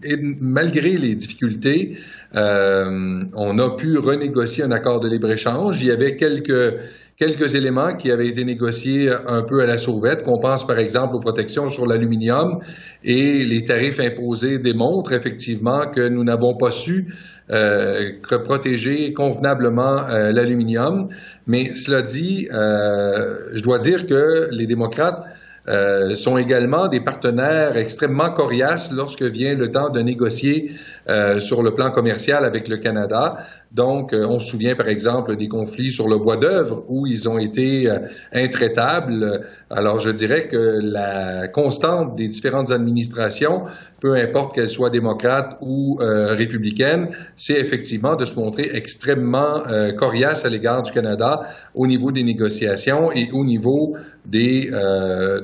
Et 0.02 0.16
malgré 0.40 0.96
les 0.98 1.14
difficultés, 1.14 1.96
on 2.34 3.58
a 3.58 3.76
pu 3.76 3.96
renégocier 3.98 4.64
un 4.64 4.72
accord 4.72 4.98
de 4.98 5.08
libre-échange. 5.08 5.80
Il 5.80 5.86
y 5.86 5.92
avait 5.92 6.16
quelques 6.16 6.74
quelques 7.18 7.56
éléments 7.56 7.94
qui 7.94 8.12
avaient 8.12 8.28
été 8.28 8.44
négociés 8.44 9.10
un 9.26 9.42
peu 9.42 9.60
à 9.60 9.66
la 9.66 9.76
sauvette, 9.76 10.22
qu'on 10.22 10.38
pense 10.38 10.66
par 10.66 10.78
exemple 10.78 11.16
aux 11.16 11.20
protections 11.20 11.68
sur 11.68 11.84
l'aluminium 11.84 12.58
et 13.02 13.44
les 13.44 13.64
tarifs 13.64 13.98
imposés 13.98 14.58
démontrent 14.58 15.12
effectivement 15.12 15.80
que 15.90 16.08
nous 16.08 16.22
n'avons 16.22 16.54
pas 16.56 16.70
su 16.70 17.12
euh, 17.50 18.12
protéger 18.44 19.12
convenablement 19.14 19.96
euh, 20.08 20.30
l'aluminium. 20.30 21.08
Mais 21.46 21.72
cela 21.72 22.02
dit, 22.02 22.48
euh, 22.52 23.36
je 23.52 23.62
dois 23.62 23.78
dire 23.78 24.06
que 24.06 24.48
les 24.52 24.66
démocrates 24.66 25.24
euh, 25.68 26.14
sont 26.14 26.38
également 26.38 26.88
des 26.88 27.00
partenaires 27.00 27.76
extrêmement 27.76 28.30
coriaces 28.30 28.92
lorsque 28.92 29.22
vient 29.22 29.54
le 29.54 29.70
temps 29.70 29.90
de 29.90 30.00
négocier 30.00 30.70
sur 31.38 31.62
le 31.62 31.72
plan 31.72 31.90
commercial 31.90 32.44
avec 32.44 32.68
le 32.68 32.76
Canada. 32.76 33.36
Donc, 33.72 34.12
euh, 34.12 34.24
on 34.26 34.38
se 34.38 34.50
souvient 34.50 34.74
par 34.74 34.88
exemple 34.88 35.36
des 35.36 35.48
conflits 35.48 35.92
sur 35.92 36.08
le 36.08 36.16
bois 36.18 36.36
d'œuvre 36.36 36.84
où 36.88 37.06
ils 37.06 37.28
ont 37.28 37.38
été 37.38 37.88
intraitables. 38.32 39.42
Alors, 39.70 40.00
je 40.00 40.10
dirais 40.10 40.46
que 40.46 40.78
la 40.82 41.48
constante 41.48 42.16
des 42.16 42.28
différentes 42.28 42.70
administrations, 42.70 43.64
peu 44.00 44.14
importe 44.14 44.54
qu'elles 44.54 44.70
soient 44.70 44.90
démocrates 44.90 45.58
ou 45.60 45.98
républicaines, 46.00 47.08
c'est 47.36 47.58
effectivement 47.60 48.14
de 48.14 48.24
se 48.24 48.34
montrer 48.36 48.70
extrêmement 48.72 49.62
coriace 49.96 50.44
à 50.44 50.48
l'égard 50.48 50.82
du 50.82 50.92
Canada 50.92 51.42
au 51.74 51.86
niveau 51.86 52.10
des 52.12 52.22
négociations 52.22 53.12
et 53.12 53.28
au 53.32 53.44
niveau 53.44 53.94
des, 54.26 54.70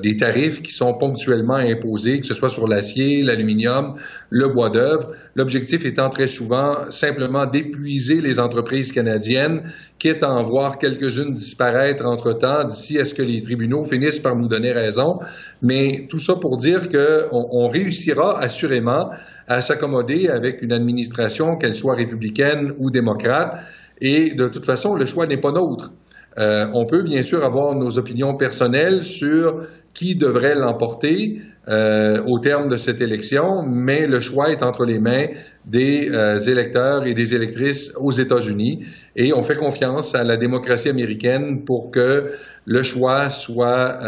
des 0.01 0.17
tarifs 0.17 0.61
qui 0.61 0.71
sont 0.71 0.93
ponctuellement 0.93 1.55
imposés, 1.55 2.19
que 2.19 2.25
ce 2.25 2.33
soit 2.33 2.49
sur 2.49 2.67
l'acier, 2.67 3.21
l'aluminium, 3.21 3.93
le 4.29 4.47
bois 4.47 4.69
d'œuvre. 4.69 5.11
L'objectif 5.35 5.85
étant 5.85 6.09
très 6.09 6.27
souvent 6.27 6.73
simplement 6.89 7.45
d'épuiser 7.45 8.14
les 8.21 8.39
entreprises 8.39 8.91
canadiennes, 8.91 9.61
quitte 9.99 10.23
à 10.23 10.31
en 10.31 10.43
voir 10.43 10.77
quelques-unes 10.77 11.33
disparaître 11.33 12.05
entre-temps 12.05 12.63
d'ici 12.63 12.99
à 12.99 13.05
ce 13.05 13.13
que 13.13 13.21
les 13.21 13.41
tribunaux 13.41 13.85
finissent 13.85 14.19
par 14.19 14.35
nous 14.35 14.47
donner 14.47 14.71
raison. 14.71 15.19
Mais 15.61 16.07
tout 16.09 16.19
ça 16.19 16.35
pour 16.35 16.57
dire 16.57 16.89
qu'on 16.89 17.47
on 17.51 17.67
réussira 17.67 18.39
assurément 18.39 19.09
à 19.47 19.61
s'accommoder 19.61 20.29
avec 20.29 20.61
une 20.61 20.71
administration, 20.71 21.57
qu'elle 21.57 21.73
soit 21.73 21.95
républicaine 21.95 22.73
ou 22.79 22.91
démocrate. 22.91 23.59
Et 24.01 24.33
de 24.33 24.47
toute 24.47 24.65
façon, 24.65 24.95
le 24.95 25.05
choix 25.05 25.25
n'est 25.25 25.37
pas 25.37 25.51
nôtre. 25.51 25.91
Euh, 26.37 26.67
on 26.73 26.85
peut 26.85 27.01
bien 27.01 27.23
sûr 27.23 27.43
avoir 27.45 27.73
nos 27.75 27.97
opinions 27.97 28.35
personnelles 28.35 29.03
sur 29.03 29.65
qui 29.93 30.15
devrait 30.15 30.55
l'emporter 30.55 31.39
euh, 31.69 32.21
au 32.25 32.39
terme 32.39 32.67
de 32.67 32.77
cette 32.77 33.01
élection, 33.01 33.63
mais 33.63 34.07
le 34.07 34.19
choix 34.19 34.51
est 34.51 34.61
entre 34.61 34.85
les 34.85 34.99
mains 34.99 35.27
des 35.65 36.09
euh, 36.11 36.37
électeurs 36.39 37.05
et 37.05 37.13
des 37.13 37.33
électrices 37.33 37.93
aux 37.95 38.11
États-Unis. 38.11 38.85
Et 39.15 39.33
on 39.33 39.43
fait 39.43 39.55
confiance 39.55 40.13
à 40.13 40.23
la 40.25 40.35
démocratie 40.35 40.89
américaine 40.89 41.63
pour 41.63 41.91
que 41.91 42.25
le 42.65 42.83
choix 42.83 43.29
soit 43.29 43.99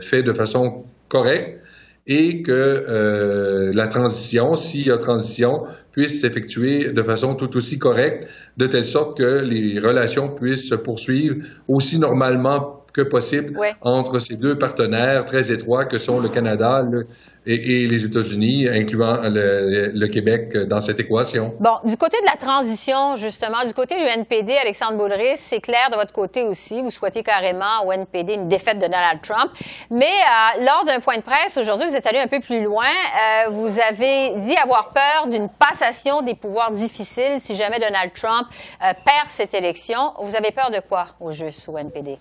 fait 0.00 0.22
de 0.22 0.32
façon 0.32 0.84
correcte 1.08 1.59
et 2.06 2.42
que 2.42 2.52
euh, 2.52 3.72
la 3.74 3.86
transition, 3.86 4.56
s'il 4.56 4.86
y 4.86 4.90
a 4.90 4.96
transition, 4.96 5.62
puisse 5.92 6.20
s'effectuer 6.20 6.92
de 6.92 7.02
façon 7.02 7.34
tout 7.34 7.56
aussi 7.56 7.78
correcte, 7.78 8.28
de 8.56 8.66
telle 8.66 8.86
sorte 8.86 9.18
que 9.18 9.42
les 9.42 9.78
relations 9.78 10.28
puissent 10.28 10.68
se 10.68 10.74
poursuivre 10.74 11.36
aussi 11.68 11.98
normalement 11.98 12.80
que 12.92 13.02
possible 13.02 13.58
entre 13.82 14.18
ces 14.18 14.36
deux 14.36 14.56
partenaires 14.56 15.24
très 15.24 15.52
étroits 15.52 15.84
que 15.84 15.98
sont 15.98 16.20
le 16.20 16.28
Canada 16.28 16.84
et, 17.46 17.86
les 17.86 18.04
États-Unis, 18.04 18.68
incluant 18.68 19.16
le, 19.22 20.06
Québec 20.06 20.56
dans 20.66 20.80
cette 20.80 21.00
équation. 21.00 21.54
Bon, 21.60 21.76
du 21.84 21.96
côté 21.96 22.16
de 22.20 22.26
la 22.26 22.36
transition, 22.36 23.16
justement, 23.16 23.64
du 23.64 23.72
côté 23.72 23.94
du 23.94 24.02
NPD, 24.02 24.56
Alexandre 24.56 24.96
Boulris, 24.96 25.36
c'est 25.36 25.60
clair 25.60 25.88
de 25.90 25.96
votre 25.96 26.12
côté 26.12 26.42
aussi, 26.42 26.82
vous 26.82 26.90
souhaitez 26.90 27.22
carrément 27.22 27.84
au 27.86 27.92
NPD 27.92 28.34
une 28.34 28.48
défaite 28.48 28.78
de 28.78 28.86
Donald 28.86 29.20
Trump. 29.22 29.50
Mais 29.90 30.06
euh, 30.06 30.64
lors 30.64 30.84
d'un 30.84 31.00
point 31.00 31.16
de 31.16 31.22
presse 31.22 31.56
aujourd'hui, 31.56 31.86
vous 31.86 31.96
êtes 31.96 32.06
allé 32.06 32.18
un 32.18 32.26
peu 32.26 32.40
plus 32.40 32.62
loin. 32.62 32.84
Euh, 32.84 33.50
vous 33.50 33.78
avez 33.80 34.34
dit 34.36 34.56
avoir 34.56 34.90
peur 34.90 35.28
d'une 35.28 35.48
passation 35.48 36.22
des 36.22 36.34
pouvoirs 36.34 36.72
difficiles 36.72 37.38
si 37.38 37.54
jamais 37.56 37.78
Donald 37.78 38.12
Trump 38.14 38.46
euh, 38.82 38.92
perd 39.04 39.28
cette 39.28 39.54
élection. 39.54 40.12
Vous 40.20 40.36
avez 40.36 40.50
peur 40.50 40.70
de 40.70 40.80
quoi 40.80 41.06
au 41.20 41.32
juste 41.32 41.68
au 41.68 41.78
NPD? 41.78 42.18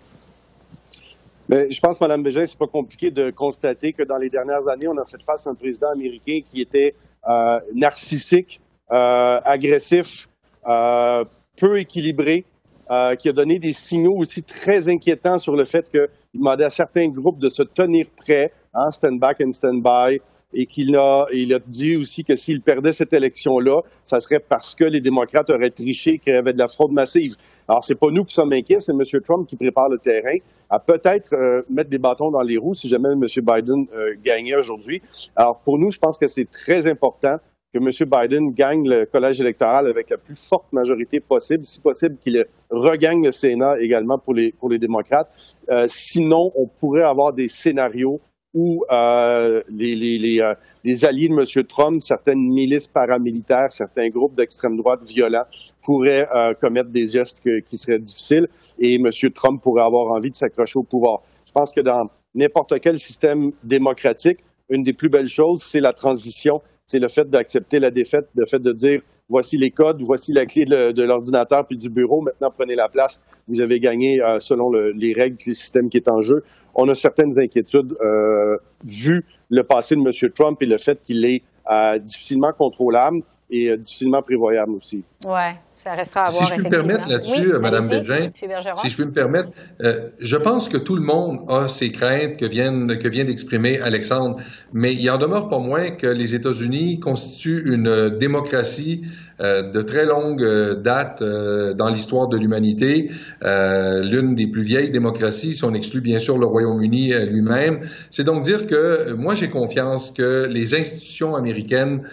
Je 1.49 1.79
pense, 1.79 1.99
Mme 1.99 2.23
Bégin, 2.23 2.45
c'est 2.45 2.57
pas 2.57 2.67
compliqué 2.67 3.09
de 3.09 3.31
constater 3.31 3.91
que 3.93 4.03
dans 4.03 4.17
les 4.17 4.29
dernières 4.29 4.67
années, 4.67 4.87
on 4.87 4.97
a 4.97 5.05
fait 5.05 5.21
face 5.23 5.47
à 5.47 5.49
un 5.49 5.55
président 5.55 5.89
américain 5.89 6.39
qui 6.45 6.61
était 6.61 6.93
euh, 7.27 7.59
narcissique, 7.73 8.61
euh, 8.91 9.39
agressif, 9.43 10.27
euh, 10.67 11.23
peu 11.57 11.79
équilibré, 11.79 12.45
euh, 12.91 13.15
qui 13.15 13.29
a 13.29 13.33
donné 13.33 13.59
des 13.59 13.73
signaux 13.73 14.15
aussi 14.17 14.43
très 14.43 14.89
inquiétants 14.89 15.37
sur 15.37 15.55
le 15.55 15.65
fait 15.65 15.89
qu'il 15.89 16.07
demandait 16.33 16.65
à 16.65 16.69
certains 16.69 17.07
groupes 17.07 17.39
de 17.39 17.49
se 17.49 17.63
tenir 17.63 18.05
prêts, 18.15 18.51
hein, 18.73 18.89
stand 18.91 19.19
back 19.19 19.41
and 19.41 19.51
stand 19.51 19.81
by, 19.83 20.19
et 20.53 20.65
qu'il 20.65 20.95
a, 20.95 21.25
il 21.31 21.53
a 21.53 21.59
dit 21.59 21.95
aussi 21.95 22.23
que 22.23 22.35
s'il 22.35 22.61
perdait 22.61 22.91
cette 22.91 23.13
élection-là, 23.13 23.81
ça 24.03 24.19
serait 24.19 24.39
parce 24.39 24.75
que 24.75 24.83
les 24.83 25.01
démocrates 25.01 25.49
auraient 25.49 25.69
triché, 25.69 26.17
qu'il 26.17 26.33
y 26.33 26.35
avait 26.35 26.53
de 26.53 26.57
la 26.57 26.67
fraude 26.67 26.91
massive. 26.91 27.35
Alors, 27.67 27.83
c'est 27.83 27.99
pas 27.99 28.07
nous 28.11 28.23
qui 28.23 28.33
sommes 28.33 28.53
inquiets, 28.53 28.79
c'est 28.79 28.93
M. 28.93 29.03
Trump 29.23 29.47
qui 29.47 29.55
prépare 29.55 29.89
le 29.89 29.99
terrain 29.99 30.37
à 30.69 30.79
peut-être 30.79 31.33
euh, 31.33 31.61
mettre 31.69 31.89
des 31.89 31.99
bâtons 31.99 32.31
dans 32.31 32.41
les 32.41 32.57
roues 32.57 32.73
si 32.73 32.87
jamais 32.87 33.09
M. 33.09 33.21
Biden 33.21 33.85
euh, 33.93 34.15
gagnait 34.23 34.55
aujourd'hui. 34.55 35.01
Alors, 35.35 35.59
pour 35.59 35.77
nous, 35.77 35.91
je 35.91 35.99
pense 35.99 36.17
que 36.17 36.27
c'est 36.27 36.49
très 36.49 36.87
important 36.87 37.37
que 37.71 37.77
M. 37.77 38.09
Biden 38.09 38.51
gagne 38.51 38.87
le 38.87 39.05
collège 39.05 39.39
électoral 39.41 39.87
avec 39.87 40.09
la 40.09 40.17
plus 40.17 40.35
forte 40.35 40.73
majorité 40.73 41.19
possible, 41.19 41.63
si 41.63 41.79
possible 41.79 42.17
qu'il 42.17 42.43
regagne 42.71 43.23
le 43.23 43.31
Sénat 43.31 43.79
également 43.79 44.17
pour 44.17 44.33
les, 44.33 44.51
pour 44.51 44.69
les 44.69 44.79
démocrates. 44.79 45.29
Euh, 45.69 45.85
sinon, 45.87 46.51
on 46.55 46.65
pourrait 46.65 47.03
avoir 47.03 47.33
des 47.33 47.47
scénarios 47.47 48.19
où 48.53 48.83
euh, 48.91 49.61
les, 49.69 49.95
les, 49.95 50.17
les, 50.17 50.41
euh, 50.41 50.53
les, 50.83 51.05
alliés 51.05 51.29
de 51.29 51.33
M. 51.33 51.65
Trump, 51.65 52.01
certaines 52.01 52.41
milices 52.41 52.87
paramilitaires, 52.87 53.71
certains 53.71 54.09
groupes 54.09 54.35
d'extrême 54.35 54.75
droite 54.75 55.01
violents 55.07 55.45
pourraient 55.83 56.27
euh, 56.35 56.53
commettre 56.55 56.89
des 56.89 57.05
gestes 57.05 57.43
qui 57.43 57.77
seraient 57.77 57.99
difficiles 57.99 58.47
et 58.79 58.95
M. 58.95 59.09
Trump 59.33 59.61
pourrait 59.61 59.83
avoir 59.83 60.11
envie 60.11 60.31
de 60.31 60.35
s'accrocher 60.35 60.79
au 60.79 60.83
pouvoir. 60.83 61.21
Je 61.45 61.51
pense 61.51 61.71
que 61.71 61.81
dans 61.81 62.09
n'importe 62.33 62.79
quel 62.79 62.97
système 62.97 63.51
démocratique, 63.63 64.39
une 64.69 64.83
des 64.83 64.93
plus 64.93 65.09
belles 65.09 65.27
choses, 65.27 65.63
c'est 65.63 65.79
la 65.79 65.93
transition, 65.93 66.61
c'est 66.85 66.99
le 66.99 67.07
fait 67.07 67.29
d'accepter 67.29 67.79
la 67.79 67.91
défaite, 67.91 68.27
le 68.35 68.45
fait 68.45 68.59
de 68.59 68.71
dire 68.71 69.01
voici 69.29 69.57
les 69.57 69.71
codes, 69.71 70.01
voici 70.01 70.33
la 70.33 70.45
clé 70.45 70.65
de, 70.65 71.03
l'ordinateur 71.03 71.65
puis 71.65 71.77
du 71.77 71.89
bureau, 71.89 72.21
maintenant 72.21 72.51
prenez 72.51 72.75
la 72.75 72.89
place, 72.89 73.21
vous 73.47 73.61
avez 73.61 73.79
gagné 73.79 74.21
euh, 74.21 74.39
selon 74.39 74.71
les 74.71 75.13
règles 75.13 75.37
du 75.37 75.53
système 75.53 75.89
qui 75.89 75.97
est 75.97 76.09
en 76.09 76.21
jeu. 76.21 76.43
On 76.75 76.87
a 76.89 76.95
certaines 76.95 77.39
inquiétudes 77.39 77.95
euh, 78.01 78.57
vu 78.83 79.25
le 79.49 79.63
passé 79.63 79.95
de 79.95 80.01
M. 80.01 80.31
Trump 80.33 80.61
et 80.61 80.65
le 80.65 80.77
fait 80.77 81.01
qu'il 81.01 81.23
est 81.25 81.43
euh, 81.69 81.99
difficilement 81.99 82.51
contrôlable 82.51 83.21
et 83.49 83.75
difficilement 83.77 84.21
prévoyable 84.21 84.73
aussi. 84.73 85.03
Ouais. 85.25 85.55
Ça 85.81 85.93
restera 85.93 86.25
à 86.25 86.29
voir. 86.29 86.47
Si 86.47 86.53
je 86.53 86.55
peux 86.55 86.63
me 86.63 86.69
permettre 86.69 87.09
là-dessus, 87.09 87.53
oui, 87.53 87.59
Mme 87.61 87.87
Bégin, 87.87 88.31
si 88.75 88.89
je 88.89 88.97
peux 88.97 89.05
me 89.05 89.13
permettre, 89.13 89.49
euh, 89.81 90.09
je 90.19 90.35
pense 90.35 90.67
que 90.67 90.77
tout 90.77 90.95
le 90.95 91.01
monde 91.01 91.39
a 91.47 91.69
ses 91.69 91.91
craintes 91.91 92.35
que, 92.37 92.45
viennent, 92.45 92.97
que 92.97 93.07
vient 93.07 93.23
d'exprimer 93.23 93.79
Alexandre, 93.79 94.37
mais 94.73 94.93
il 94.93 95.09
en 95.09 95.17
demeure 95.17 95.47
pas 95.47 95.59
moins 95.59 95.91
que 95.91 96.07
les 96.07 96.35
États-Unis 96.35 96.99
constituent 96.99 97.73
une 97.73 98.09
démocratie 98.09 99.03
euh, 99.41 99.71
de 99.71 99.81
très 99.81 100.05
longue 100.05 100.43
euh, 100.43 100.75
date 100.75 101.21
euh, 101.21 101.73
dans 101.73 101.87
l'histoire 101.87 102.27
de 102.27 102.35
l'humanité, 102.35 103.09
l'une 103.41 104.35
des 104.35 104.47
plus 104.47 104.63
vieilles 104.63 104.91
démocraties, 104.91 105.55
si 105.55 105.63
on 105.63 105.73
exclut 105.73 106.01
bien 106.01 106.19
sûr 106.19 106.37
le 106.37 106.45
Royaume-Uni 106.45 107.13
lui-même. 107.29 107.79
C'est 108.11 108.25
donc 108.25 108.43
dire 108.43 108.65
que 108.65 109.13
moi 109.13 109.35
j'ai 109.35 109.49
confiance 109.49 110.11
que 110.11 110.45
les 110.45 110.75
institutions 110.75 111.35
américaines 111.35 112.03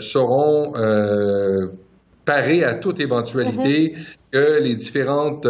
seront 0.00 0.72
à 2.30 2.74
toute 2.74 3.00
éventualité, 3.00 3.94
mm-hmm. 3.94 4.30
que 4.32 4.62
les 4.62 4.74
différentes 4.74 5.46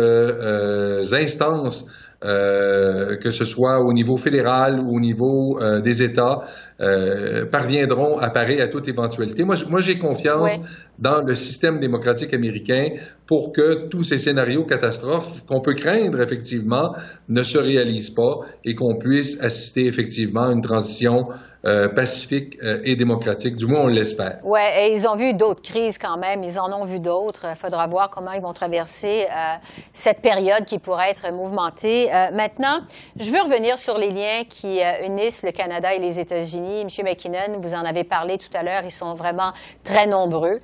instances 1.13 1.87
euh, 2.25 3.15
que 3.15 3.31
ce 3.31 3.45
soit 3.45 3.79
au 3.81 3.93
niveau 3.93 4.17
fédéral 4.17 4.81
ou 4.81 4.97
au 4.97 4.99
niveau 4.99 5.57
euh, 5.63 5.81
des 5.81 6.03
États, 6.03 6.41
euh, 6.81 7.45
parviendront 7.47 8.19
à 8.19 8.31
parer 8.31 8.61
à 8.61 8.69
toute 8.69 8.87
éventualité. 8.87 9.43
Moi, 9.43 9.57
moi 9.69 9.81
j'ai 9.81 9.99
confiance 9.99 10.53
dans 10.99 11.23
le 11.23 11.35
système 11.35 11.81
démocratique 11.81 12.33
américain 12.35 12.89
pour 13.27 13.53
que 13.53 13.87
tous 13.89 14.05
ces 14.05 14.19
scénarios 14.19 14.65
catastrophes 14.65 15.45
qu'on 15.47 15.61
peut 15.61 15.75
craindre 15.75 16.21
effectivement 16.21 16.95
ne 17.29 17.43
se 17.43 17.59
réalisent 17.59 18.11
pas 18.11 18.41
et 18.65 18.75
qu'on 18.75 18.97
puisse 18.97 19.41
assister 19.41 19.87
effectivement 19.87 20.49
à 20.49 20.53
une 20.53 20.63
transition 20.63 21.29
euh, 21.67 21.89
pacifique 21.89 22.57
euh, 22.63 22.79
et 22.85 22.95
démocratique. 22.95 23.57
Du 23.57 23.67
moins, 23.67 23.81
on 23.81 23.87
l'espère. 23.89 24.39
Oui, 24.45 24.61
et 24.79 24.93
ils 24.93 25.09
ont 25.09 25.17
vu 25.17 25.35
d'autres 25.35 25.61
crises 25.61 25.99
quand 25.99 26.17
même. 26.17 26.45
Ils 26.45 26.57
en 26.61 26.73
ont 26.73 26.85
vu 26.85 27.01
d'autres. 27.01 27.47
Il 27.51 27.57
faudra 27.57 27.89
voir 27.89 28.11
comment 28.11 28.31
ils 28.31 28.41
vont 28.41 28.53
traverser 28.53 29.25
euh, 29.25 29.55
cette 29.93 30.21
période 30.21 30.65
qui 30.67 30.79
pourrait 30.79 31.11
être 31.11 31.33
mouvementée. 31.33 32.11
maintenant, 32.33 32.83
je 33.19 33.29
veux 33.33 33.41
revenir 33.41 33.77
sur 33.77 33.99
les 33.99 34.13
liens 34.13 34.45
qui 34.49 34.79
unissent 35.05 35.43
le 35.43 35.51
Canada 35.51 35.93
et 35.93 35.99
les 35.99 36.21
États-Unis. 36.21 36.68
M. 36.83 36.89
McKinnon, 37.05 37.59
vous 37.61 37.75
en 37.75 37.85
avez 37.85 38.05
parlé 38.05 38.39
tout 38.39 38.49
à 38.55 38.63
l'heure. 38.63 38.83
Ils 38.85 38.91
sont 38.91 39.15
vraiment 39.15 39.53
très 39.85 40.07
nombreux. 40.07 40.61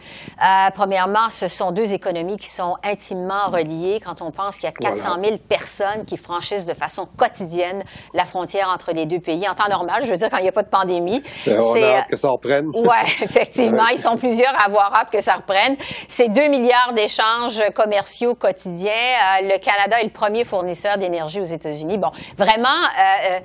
premièrement, 0.75 1.31
ce 1.31 1.49
sont 1.49 1.71
deux 1.71 1.95
économies 1.95 2.37
qui 2.37 2.49
sont 2.49 2.77
intimement 2.83 3.49
reliées 3.49 4.01
quand 4.05 4.23
on 4.23 4.31
pense 4.31 4.57
qu'il 4.57 4.65
y 4.65 4.69
a 4.69 4.91
400 4.91 5.17
000 5.23 5.37
personnes 5.49 6.05
qui 6.07 6.17
franchissent 6.17 6.67
de 6.67 6.75
façon 6.75 7.07
quotidienne 7.17 7.83
la 8.13 8.25
frontière 8.25 8.69
entre 8.69 8.93
les 8.93 9.07
deux 9.07 9.21
pays 9.21 9.49
en 9.49 9.55
temps 9.55 9.69
normal. 9.69 10.03
Je 10.05 10.11
veux 10.11 10.17
dire, 10.17 10.31
quand 10.31 10.39
il 10.39 10.43
n'y 10.43 10.49
a 10.49 10.53
pas 10.53 10.63
de 10.63 10.69
pandémie. 10.69 11.23
Ben, 11.47 11.61
on 11.61 11.75
a 11.75 11.99
hâte 11.99 12.09
que 12.11 12.17
ça 12.17 12.29
reprenne. 12.29 12.69
Oui, 12.75 12.97
effectivement. 13.23 13.87
Ils 13.89 13.99
sont 13.99 14.17
plusieurs 14.17 14.55
à 14.61 14.67
avoir 14.67 14.95
hâte 14.95 15.11
que 15.11 15.21
ça 15.21 15.35
reprenne. 15.35 15.77
C'est 16.09 16.29
2 16.29 16.49
milliards 16.49 16.93
d'échanges 16.95 17.63
commerciaux 17.75 18.35
quotidiens. 18.35 18.93
Euh, 18.93 19.49
le 19.55 19.59
Canada 19.59 20.01
est 20.01 20.05
le 20.05 20.11
premier 20.11 20.45
fournisseur 20.45 20.99
d'énergie 20.99 21.41
aux 21.41 21.45
États-Unis. 21.45 21.99
Bon, 21.99 22.11
vraiment, 22.37 22.69
euh, 22.69 23.31
euh, 23.31 23.41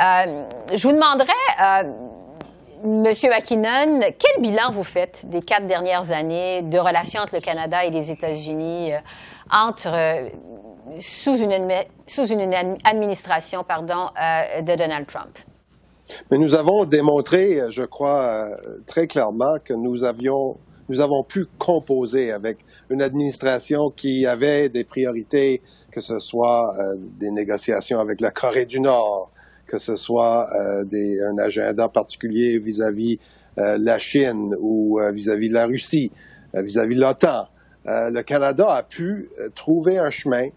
je 0.00 0.82
vous 0.82 0.92
demanderais... 0.92 1.86
Monsieur 2.82 3.28
McKinnon, 3.28 4.00
quel 4.18 4.40
bilan 4.40 4.70
vous 4.72 4.84
faites 4.84 5.28
des 5.28 5.42
quatre 5.42 5.66
dernières 5.66 6.12
années 6.12 6.62
de 6.62 6.78
relations 6.78 7.20
entre 7.20 7.34
le 7.34 7.42
Canada 7.42 7.84
et 7.84 7.90
les 7.90 8.10
États-Unis, 8.10 8.92
entre 9.52 9.94
sous 10.98 11.36
une, 11.36 11.68
sous 12.06 12.24
une 12.28 12.54
administration 12.84 13.64
pardon, 13.64 14.06
de 14.62 14.76
Donald 14.76 15.06
Trump? 15.06 15.38
Mais 16.30 16.38
nous 16.38 16.54
avons 16.54 16.86
démontré, 16.86 17.60
je 17.68 17.82
crois, 17.82 18.48
très 18.86 19.06
clairement 19.06 19.56
que 19.62 19.74
nous 19.74 20.02
avions, 20.02 20.56
nous 20.88 21.00
avons 21.00 21.22
pu 21.22 21.44
composer 21.58 22.32
avec 22.32 22.60
une 22.88 23.02
administration 23.02 23.90
qui 23.94 24.26
avait 24.26 24.70
des 24.70 24.84
priorités, 24.84 25.60
que 25.92 26.00
ce 26.00 26.18
soit 26.18 26.74
euh, 26.78 26.96
des 26.98 27.30
négociations 27.30 27.98
avec 27.98 28.22
la 28.22 28.30
Corée 28.30 28.64
du 28.64 28.80
Nord, 28.80 29.30
que 29.70 29.78
ce 29.78 29.94
soit 29.94 30.48
euh, 30.52 31.30
un 31.30 31.38
agenda 31.38 31.88
particulier 31.88 32.58
vis-à-vis 32.58 33.20
euh, 33.58 33.78
la 33.80 34.00
Chine 34.00 34.56
ou 34.58 34.98
vis-à-vis 35.12 35.48
de 35.48 35.54
la 35.54 35.66
Russie, 35.66 36.10
vis-à-vis 36.54 36.96
l'OTAN. 36.96 37.46
le 37.84 38.22
Canada 38.22 38.66
a 38.68 38.82
pu 38.82 39.30
trouver 39.54 39.98
un 39.98 40.10
chemin 40.10 40.48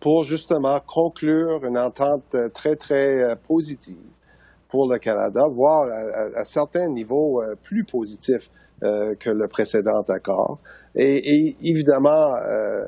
pour 0.00 0.24
justement 0.24 0.80
conclure 0.80 1.64
une 1.64 1.78
entente 1.78 2.36
très, 2.52 2.74
très 2.74 3.36
positive 3.46 3.96
pour 4.68 4.90
le 4.92 4.98
Canada, 4.98 5.46
voire 5.48 5.88
à, 6.34 6.44
certains 6.44 6.88
niveaux 6.88 7.42
euh, 7.42 7.54
plus 7.62 7.84
positifs 7.84 8.50
euh, 8.84 9.14
que 9.14 9.30
le 9.30 9.48
précédent 9.48 10.02
accord. 10.02 10.58
Et, 10.94 11.56
évidemment, 11.62 12.36
euh, 12.36 12.84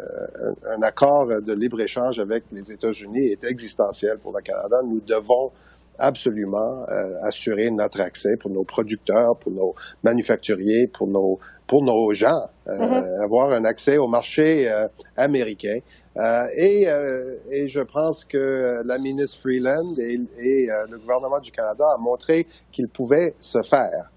un, 0.76 0.82
accord 0.82 1.26
de 1.26 1.52
libre-échange 1.52 2.18
avec 2.18 2.44
les 2.52 2.72
États-Unis 2.72 3.28
est 3.28 3.44
existentiel 3.44 4.18
pour 4.18 4.34
le 4.36 4.42
Canada. 4.42 4.80
Nous 4.84 5.00
devons 5.00 5.50
absolument 5.98 6.84
assurer 7.22 7.70
notre 7.70 8.00
accès 8.00 8.36
pour 8.36 8.50
nos 8.50 8.64
producteurs, 8.64 9.36
pour 9.36 9.52
nos 9.52 9.74
manufacturiers, 10.02 10.86
pour 10.88 11.06
nos, 11.06 11.38
pour 11.66 11.82
nos 11.82 12.10
gens, 12.12 12.48
mm-hmm. 12.66 13.22
avoir 13.22 13.52
un 13.52 13.64
accès 13.64 13.98
au 13.98 14.08
marché 14.08 14.68
américain. 15.16 15.80
Euh, 16.18 16.46
et, 16.56 16.88
euh, 16.88 17.36
et, 17.50 17.68
je 17.68 17.80
pense 17.80 18.24
que 18.24 18.82
la 18.84 18.98
ministre 18.98 19.38
Freeland 19.40 19.94
et, 19.98 20.20
et 20.40 20.68
euh, 20.68 20.86
le 20.90 20.98
gouvernement 20.98 21.38
du 21.38 21.52
Canada 21.52 21.84
a 21.94 21.96
montré 21.96 22.48
qu'il 22.72 22.88
pouvait 22.88 23.34
se 23.38 23.62
faire 23.62 24.10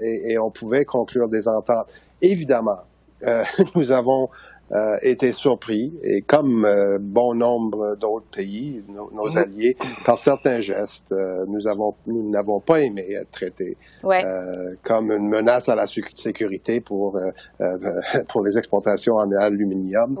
et, 0.00 0.32
et, 0.32 0.38
on 0.38 0.50
pouvait 0.50 0.84
conclure 0.84 1.28
des 1.28 1.48
ententes. 1.48 1.92
Évidemment, 2.22 2.78
nous 3.74 3.90
avons 3.90 4.28
euh, 4.72 4.96
été 5.02 5.32
surpris, 5.32 5.94
et 6.02 6.20
comme 6.20 6.66
euh, 6.66 6.98
bon 7.00 7.34
nombre 7.34 7.96
d'autres 7.96 8.26
pays, 8.26 8.84
nos, 8.88 9.08
mhm. 9.08 9.36
alliés, 9.38 9.76
par 10.04 10.18
certains 10.18 10.60
gestes, 10.60 11.12
euh, 11.12 11.46
nous 11.48 11.66
avons 11.66 11.94
nous 12.06 12.28
n'avons 12.28 12.60
pas 12.60 12.80
aimé 12.82 13.04
être 13.12 13.30
traités 13.30 13.78
comme 14.82 15.10
une 15.10 15.28
menace 15.28 15.70
à 15.70 15.74
la 15.74 15.86
sécurité 15.86 16.82
pour 16.82 17.18
pour 18.28 18.42
les 18.42 18.58
exportations 18.58 19.14
en 19.14 19.32
aluminium. 19.32 20.18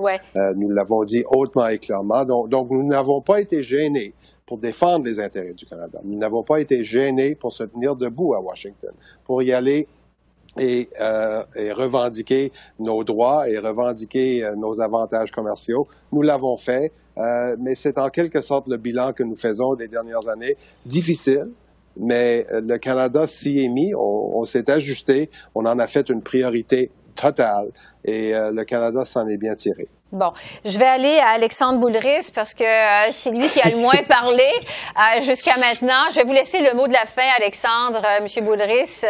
nous 0.56 0.70
l'avons 0.70 1.04
dit 1.04 1.24
hautement 1.30 1.66
et 1.66 1.78
clairement. 1.78 2.24
Donc, 2.24 2.48
donc 2.48 2.70
nous 2.70 2.86
n'avons 2.86 3.20
pas 3.20 3.40
été 3.40 3.62
gênés 3.62 4.14
pour 4.46 4.56
défendre 4.56 5.04
les 5.04 5.20
intérêts 5.20 5.52
du 5.52 5.66
Canada. 5.66 6.00
Nous 6.04 6.16
n'avons 6.16 6.42
pas 6.42 6.58
été 6.58 6.82
gênés 6.82 7.34
pour 7.34 7.52
se 7.52 7.64
tenir 7.64 7.96
debout 7.96 8.32
à 8.32 8.40
Washington, 8.40 8.92
pour 9.26 9.42
y 9.42 9.52
aller 9.52 9.86
et, 10.58 10.88
euh, 11.00 11.42
et, 11.56 11.72
revendiquer 11.72 12.52
nos 12.78 13.04
droits 13.04 13.48
et 13.48 13.58
revendiquer 13.58 14.44
euh, 14.44 14.56
nos 14.56 14.80
avantages 14.80 15.30
commerciaux. 15.30 15.86
Nous 16.12 16.22
l'avons 16.22 16.56
fait, 16.56 16.92
euh, 17.16 17.56
mais 17.60 17.74
c'est 17.74 17.98
en 17.98 18.08
quelque 18.08 18.40
sorte 18.40 18.68
le 18.68 18.76
bilan 18.76 19.12
que 19.12 19.22
nous 19.22 19.36
faisons 19.36 19.74
des 19.74 19.88
dernières 19.88 20.28
années. 20.28 20.56
Difficile, 20.86 21.48
mais 21.96 22.46
le 22.50 22.76
Canada 22.76 23.26
s'y 23.26 23.64
est 23.64 23.68
mis, 23.68 23.92
on 23.94 24.44
s'est 24.44 24.70
ajusté, 24.70 25.30
on 25.56 25.66
en 25.66 25.80
a 25.80 25.86
fait 25.88 26.08
une 26.08 26.22
priorité 26.22 26.92
totale 27.16 27.70
et 28.08 28.34
euh, 28.34 28.50
le 28.52 28.64
Canada 28.64 29.04
s'en 29.04 29.26
est 29.28 29.36
bien 29.36 29.54
tiré. 29.54 29.86
Bon, 30.10 30.32
je 30.64 30.78
vais 30.78 30.86
aller 30.86 31.18
à 31.18 31.32
Alexandre 31.34 31.78
Boulris 31.78 32.32
parce 32.34 32.54
que 32.54 32.64
euh, 32.64 33.08
c'est 33.10 33.30
lui 33.30 33.46
qui 33.48 33.60
a 33.60 33.68
le 33.68 33.76
moins 33.76 34.02
parlé 34.08 34.42
euh, 34.96 35.20
jusqu'à 35.20 35.58
maintenant. 35.58 36.08
Je 36.10 36.16
vais 36.16 36.24
vous 36.24 36.32
laisser 36.32 36.60
le 36.60 36.74
mot 36.74 36.88
de 36.88 36.94
la 36.94 37.04
fin, 37.04 37.28
Alexandre, 37.36 38.00
euh, 38.02 38.22
Monsieur 38.22 38.40
Boulris. 38.40 39.02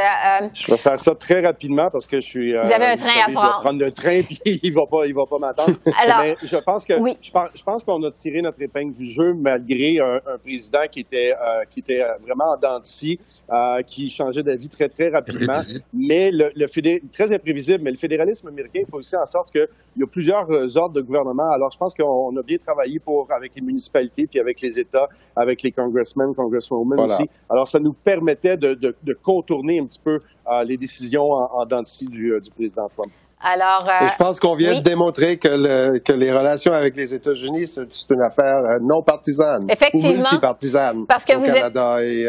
je 0.54 0.70
vais 0.70 0.76
faire 0.76 0.98
ça 0.98 1.14
très 1.14 1.40
rapidement 1.40 1.88
parce 1.88 2.08
que 2.08 2.20
je 2.20 2.26
suis. 2.26 2.52
vous 2.52 2.72
avez 2.72 2.87
un 2.87 2.96
train 2.96 3.11
à 3.24 3.30
prendre. 3.30 3.52
Je 3.52 3.58
vais 3.58 3.62
prendre 3.62 3.84
le 3.84 3.92
train 3.92 4.22
puis 4.28 4.40
il 4.61 4.72
va 4.74 4.87
pas, 4.90 5.06
il 5.06 5.14
va 5.14 5.24
pas 5.24 5.38
m'attendre. 5.38 5.76
Alors, 6.02 6.18
Mais 6.18 6.37
je 6.42 6.56
pense 6.56 6.84
que 6.84 6.94
oui. 6.94 7.16
je 7.22 7.62
pense, 7.62 7.84
qu'on 7.84 8.02
a 8.02 8.11
tiré 8.11 8.42
notre 8.42 8.61
épingle 8.61 8.92
du 8.92 9.06
jeu 9.06 9.34
malgré 9.34 10.00
un, 10.00 10.20
président 10.42 10.82
qui 10.90 11.00
était 11.00 11.32
qui 11.70 11.78
était 11.80 12.04
vraiment 12.22 12.54
en 12.54 12.56
dents 12.56 12.80
de 12.80 13.82
qui 13.82 14.08
changeait 14.08 14.42
d'avis 14.42 14.68
très 14.68 14.88
très 14.88 15.11
rapidement. 15.11 15.61
Mais 15.92 16.32
le, 16.32 16.50
le 16.56 16.66
très 17.12 17.32
imprévisible. 17.32 17.84
Mais 17.84 17.92
le 17.92 17.96
fédéralisme 17.96 18.48
américain 18.48 18.80
faut 18.90 18.98
aussi 18.98 19.16
en 19.16 19.27
sorte 19.27 19.51
qu'il 19.51 19.68
y 19.96 20.03
a 20.03 20.07
plusieurs 20.07 20.48
ordres 20.77 20.94
de 20.94 21.01
gouvernement. 21.01 21.51
Alors, 21.51 21.70
je 21.70 21.79
pense 21.79 21.94
qu'on 21.94 22.37
a 22.37 22.42
bien 22.42 22.59
travaillé 22.59 22.98
pour, 22.98 23.27
avec 23.31 23.55
les 23.55 23.62
municipalités, 23.62 24.27
puis 24.27 24.40
avec 24.40 24.61
les 24.61 24.79
États, 24.79 25.09
avec 25.37 25.62
les 25.62 25.72
congressmen, 25.72 26.35
congresswomen 26.35 27.01
aussi. 27.01 27.29
Alors, 27.48 27.68
ça 27.68 27.79
nous 27.79 27.92
permettait 27.92 28.57
de, 28.57 28.94
contourner 29.22 29.81
un 29.81 29.87
petit 29.87 30.01
peu 30.01 30.20
euh, 30.51 30.64
les 30.64 30.77
décisions 30.77 31.33
en, 31.33 31.62
en 31.62 31.66
du, 31.66 32.33
euh, 32.33 32.40
du 32.40 32.51
président 32.51 32.88
Trump. 32.88 33.12
Alors, 33.40 33.87
euh, 33.87 34.09
je 34.09 34.16
pense 34.16 34.40
qu'on 34.40 34.55
vient 34.55 34.79
de 34.79 34.83
démontrer 34.83 35.37
que, 35.37 35.98
que, 35.98 36.12
les 36.12 36.33
relations 36.33 36.72
avec 36.72 36.96
les 36.96 37.14
États-Unis, 37.14 37.68
c'est 37.68 37.85
une 38.11 38.22
affaire 38.22 38.79
non 38.81 39.03
partisane. 39.03 39.66
Effectivement. 39.70 40.12
Ou 40.12 40.16
multipartisane 40.16 41.07
parce 41.07 41.24
que 41.24 41.37
au 41.37 41.44
Canada 41.44 42.03
et, 42.03 42.27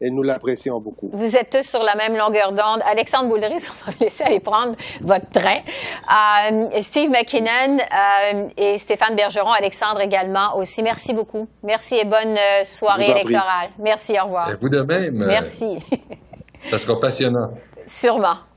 et 0.00 0.10
nous 0.10 0.22
l'apprécions 0.22 0.80
beaucoup. 0.80 1.10
Vous 1.12 1.36
êtes 1.36 1.50
tous 1.50 1.68
sur 1.68 1.82
la 1.82 1.94
même 1.94 2.16
longueur 2.16 2.52
d'onde. 2.52 2.80
Alexandre 2.84 3.28
Boulris, 3.28 3.46
on 3.70 3.86
va 3.86 3.92
vous 3.92 4.04
laisser 4.04 4.24
aller 4.24 4.40
prendre 4.40 4.74
votre 5.02 5.28
train. 5.30 5.60
Euh, 6.50 6.80
Steve 6.80 7.10
McKinnon 7.10 7.78
euh, 7.78 8.48
et 8.56 8.78
Stéphane 8.78 9.16
Bergeron, 9.16 9.50
Alexandre 9.50 10.00
également 10.00 10.56
aussi. 10.56 10.82
Merci 10.82 11.14
beaucoup. 11.14 11.48
Merci 11.62 11.96
et 11.96 12.04
bonne 12.04 12.36
euh, 12.36 12.64
soirée 12.64 13.10
électorale. 13.10 13.70
Merci, 13.78 14.16
au 14.20 14.24
revoir. 14.24 14.50
Et 14.50 14.56
vous 14.56 14.68
de 14.68 14.82
même. 14.82 15.24
Merci. 15.26 15.78
Ça 16.70 16.78
sera 16.78 16.98
passionnant. 16.98 17.50
Sûrement. 17.86 18.47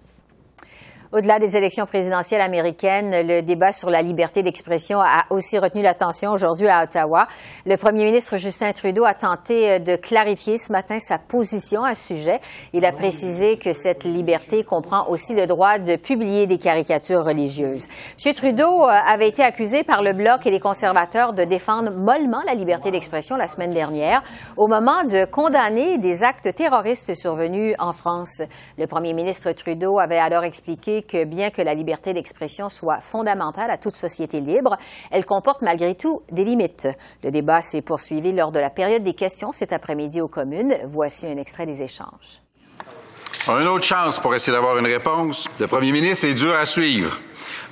Au-delà 1.13 1.39
des 1.39 1.58
élections 1.58 1.86
présidentielles 1.86 2.39
américaines, 2.39 3.28
le 3.28 3.41
débat 3.41 3.74
sur 3.74 3.89
la 3.89 4.02
liberté 4.02 4.43
d'expression 4.43 5.02
a 5.02 5.26
aussi 5.30 5.60
retenu 5.60 5.82
l'attention 5.82 6.32
aujourd'hui 6.32 6.69
à 6.69 6.84
Ottawa. 6.84 7.28
Le 7.65 7.76
premier 7.76 8.06
ministre 8.06 8.38
Justin 8.38 8.71
Trudeau 8.71 9.04
a 9.04 9.13
tenté 9.13 9.80
de 9.80 9.97
clarifier 9.97 10.58
ce 10.58 10.71
matin 10.71 11.00
sa 11.00 11.17
position 11.17 11.84
à 11.84 11.95
ce 11.95 12.15
sujet. 12.15 12.39
Il 12.71 12.86
a 12.86 12.93
précisé 12.93 13.58
que 13.58 13.74
cette 13.74 14.06
liberté 14.06 14.63
comprend 14.63 15.10
aussi 15.10 15.36
le 15.36 15.47
droit 15.47 15.80
de 15.80 15.97
publier 15.97 16.47
des 16.47 16.58
caricatures 16.58 17.26
religieuses. 17.26 17.88
M. 18.26 18.34
Trudeau 18.34 18.86
euh, 18.86 18.93
avait 19.06 19.28
été 19.28 19.43
accusé 19.43 19.84
par 19.84 20.04
le 20.04 20.13
Bloc 20.13 20.45
et 20.45 20.50
les 20.50 20.62
conservateurs 20.62 21.34
de 21.34 21.43
défendre 21.43 21.91
mollement 21.91 22.41
la 22.47 22.54
liberté 22.54 22.89
d'expression 22.89 23.36
la 23.36 23.50
semaine 23.50 23.74
dernière 23.74 24.24
au 24.56 24.69
moment 24.69 25.04
de 25.04 25.26
condamner 25.26 25.97
des 25.97 26.24
actes 26.24 26.56
terroristes 26.56 27.15
survenus 27.15 27.76
en 27.80 27.91
France. 27.91 28.41
Le 28.78 28.88
premier 28.88 29.12
ministre 29.12 29.52
Trudeau 29.52 30.00
avait 30.00 30.17
alors 30.17 30.45
expliqué 30.45 31.01
que 31.02 31.24
bien 31.24 31.50
que 31.50 31.62
la 31.62 31.74
liberté 31.74 32.14
d'expression 32.14 32.70
soit 32.70 33.02
fondamentale 33.02 33.72
à 33.72 33.78
toute 33.78 33.96
société 33.96 34.42
libre, 34.42 34.78
elle 35.12 35.26
comporte 35.26 35.62
malgré 35.62 35.96
tout 35.96 36.22
des 36.32 36.44
limites. 36.44 36.88
Le 37.24 37.32
débat 37.32 37.62
s'est 37.62 37.82
poursuivi 37.82 38.32
lors 38.34 38.52
de 38.52 38.60
la 38.60 38.70
période 38.70 39.04
des 39.04 39.14
questions 39.14 39.52
cet 39.52 39.74
après-midi 39.74 40.22
aux 40.22 40.28
communes. 40.28 40.76
Voici 40.86 41.28
un 41.28 41.38
extrait 41.38 41.66
des 41.66 41.84
échanges. 41.84 42.42
Une 43.48 43.68
autre 43.68 43.86
chance 43.86 44.20
pour 44.20 44.36
essayer 44.36 44.54
d'avoir 44.54 44.78
une 44.78 44.86
réponse. 44.86 45.48
Le 45.60 45.68
premier 45.68 45.92
ministre 45.92 46.28
est 46.28 46.36
dur 46.36 46.54
à 46.54 46.66
suivre. 46.66 47.18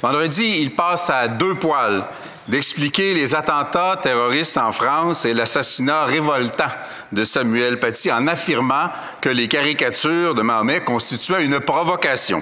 Vendredi, 0.02 0.58
il 0.60 0.76
passe 0.76 1.10
à 1.10 1.28
deux 1.28 1.56
poils 1.56 2.08
d'expliquer 2.48 3.14
les 3.14 3.36
attentats 3.36 4.00
terroristes 4.02 4.58
en 4.58 4.72
France 4.72 5.26
et 5.26 5.34
l'assassinat 5.34 6.06
révoltant 6.06 6.72
de 7.12 7.24
Samuel 7.24 7.80
Paty 7.80 8.12
en 8.12 8.26
affirmant 8.28 8.90
que 9.22 9.30
les 9.30 9.48
caricatures 9.48 10.34
de 10.34 10.42
Mahomet 10.42 10.84
constituaient 10.84 11.46
une 11.46 11.60
provocation 11.60 12.42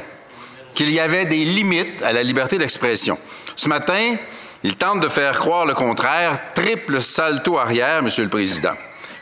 qu'il 0.77 0.91
y 0.91 0.99
avait 0.99 1.25
des 1.25 1.43
limites 1.43 2.03
à 2.03 2.13
la 2.13 2.21
liberté 2.21 2.59
d'expression. 2.59 3.17
Ce 3.55 3.67
matin, 3.67 4.15
il 4.61 4.75
tente 4.75 4.99
de 4.99 5.09
faire 5.09 5.35
croire 5.39 5.65
le 5.65 5.73
contraire. 5.73 6.39
Triple 6.53 7.01
salto 7.01 7.57
arrière, 7.57 8.03
Monsieur 8.03 8.23
le 8.23 8.29
Président. 8.29 8.75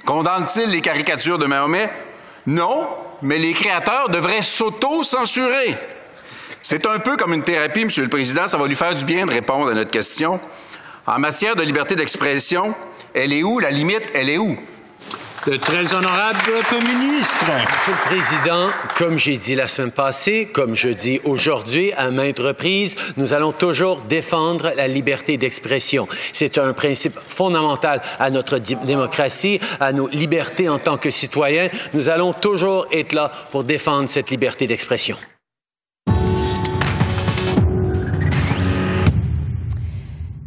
Condamne-t-il 0.05 0.69
les 0.69 0.81
caricatures 0.81 1.37
de 1.37 1.45
Mahomet? 1.45 1.89
Non, 2.45 2.89
mais 3.21 3.37
les 3.37 3.53
créateurs 3.53 4.09
devraient 4.09 4.41
s'auto-censurer. 4.41 5.77
C'est 6.61 6.85
un 6.85 6.99
peu 6.99 7.15
comme 7.15 7.33
une 7.33 7.43
thérapie, 7.43 7.85
Monsieur 7.85 8.03
le 8.03 8.09
Président. 8.09 8.49
Ça 8.49 8.57
va 8.57 8.67
lui 8.67 8.75
faire 8.75 8.93
du 8.93 9.05
bien 9.05 9.25
de 9.25 9.31
répondre 9.31 9.71
à 9.71 9.73
notre 9.73 9.91
question. 9.91 10.37
En 11.07 11.19
matière 11.19 11.55
de 11.55 11.63
liberté 11.63 11.95
d'expression, 11.95 12.75
elle 13.13 13.31
est 13.31 13.43
où? 13.43 13.59
La 13.59 13.71
limite, 13.71 14.11
elle 14.13 14.27
est 14.27 14.37
où? 14.37 14.57
Le 15.47 15.59
très 15.59 15.93
honorable. 15.93 16.39
Monsieur 16.39 17.93
le 17.93 18.05
Président, 18.05 18.69
comme 18.97 19.19
j'ai 19.19 19.37
dit 19.37 19.53
la 19.53 19.67
semaine 19.67 19.91
passée, 19.91 20.47
comme 20.51 20.75
je 20.75 20.89
dis 20.89 21.19
aujourd'hui 21.23 21.93
à 21.93 22.09
maintes 22.09 22.39
reprises, 22.39 22.95
nous 23.15 23.31
allons 23.31 23.51
toujours 23.51 24.01
défendre 24.01 24.71
la 24.75 24.87
liberté 24.87 25.37
d'expression. 25.37 26.07
C'est 26.33 26.57
un 26.57 26.73
principe 26.73 27.19
fondamental 27.27 28.01
à 28.17 28.31
notre 28.31 28.57
démocratie, 28.57 29.59
à 29.79 29.91
nos 29.91 30.07
libertés 30.07 30.67
en 30.67 30.79
tant 30.79 30.97
que 30.97 31.11
citoyens. 31.11 31.69
Nous 31.93 32.09
allons 32.09 32.33
toujours 32.33 32.87
être 32.91 33.13
là 33.13 33.29
pour 33.51 33.63
défendre 33.63 34.09
cette 34.09 34.31
liberté 34.31 34.65
d'expression. 34.65 35.15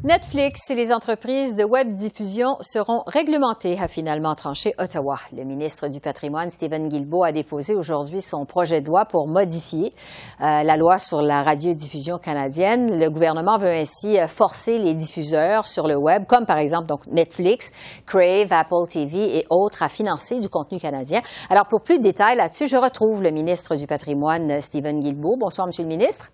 Netflix 0.08 0.70
et 0.70 0.74
les 0.74 0.90
entreprises 0.90 1.54
de 1.54 1.64
web 1.64 1.92
diffusion 1.92 2.56
seront 2.62 3.02
réglementées, 3.06 3.78
a 3.78 3.88
finalement 3.88 4.34
tranché 4.34 4.72
Ottawa. 4.78 5.18
Le 5.36 5.44
ministre 5.44 5.88
du 5.88 6.00
Patrimoine, 6.00 6.48
Stephen 6.48 6.88
Guilbeault, 6.88 7.24
a 7.24 7.30
déposé 7.30 7.74
aujourd'hui 7.74 8.22
son 8.22 8.46
projet 8.46 8.80
de 8.80 8.88
loi 8.88 9.04
pour 9.04 9.28
modifier 9.28 9.92
euh, 10.40 10.62
la 10.62 10.78
loi 10.78 10.98
sur 10.98 11.20
la 11.20 11.42
radiodiffusion 11.42 12.16
canadienne. 12.16 12.98
Le 12.98 13.10
gouvernement 13.10 13.58
veut 13.58 13.68
ainsi 13.68 14.18
euh, 14.18 14.28
forcer 14.28 14.78
les 14.78 14.94
diffuseurs 14.94 15.68
sur 15.68 15.86
le 15.86 15.96
web, 15.96 16.24
comme 16.26 16.46
par 16.46 16.56
exemple 16.56 16.86
donc 16.86 17.06
Netflix, 17.08 17.70
Crave, 18.06 18.50
Apple 18.50 18.88
TV 18.88 19.36
et 19.36 19.46
autres, 19.50 19.82
à 19.82 19.90
financer 19.90 20.40
du 20.40 20.48
contenu 20.48 20.80
canadien. 20.80 21.20
Alors, 21.50 21.66
pour 21.66 21.82
plus 21.82 21.98
de 21.98 22.04
détails 22.04 22.38
là-dessus, 22.38 22.66
je 22.66 22.78
retrouve 22.78 23.22
le 23.22 23.30
ministre 23.30 23.76
du 23.76 23.86
Patrimoine, 23.86 24.62
Stephen 24.62 25.00
Guilbeault. 25.00 25.36
Bonsoir, 25.36 25.66
Monsieur 25.66 25.82
le 25.82 25.90
ministre. 25.90 26.30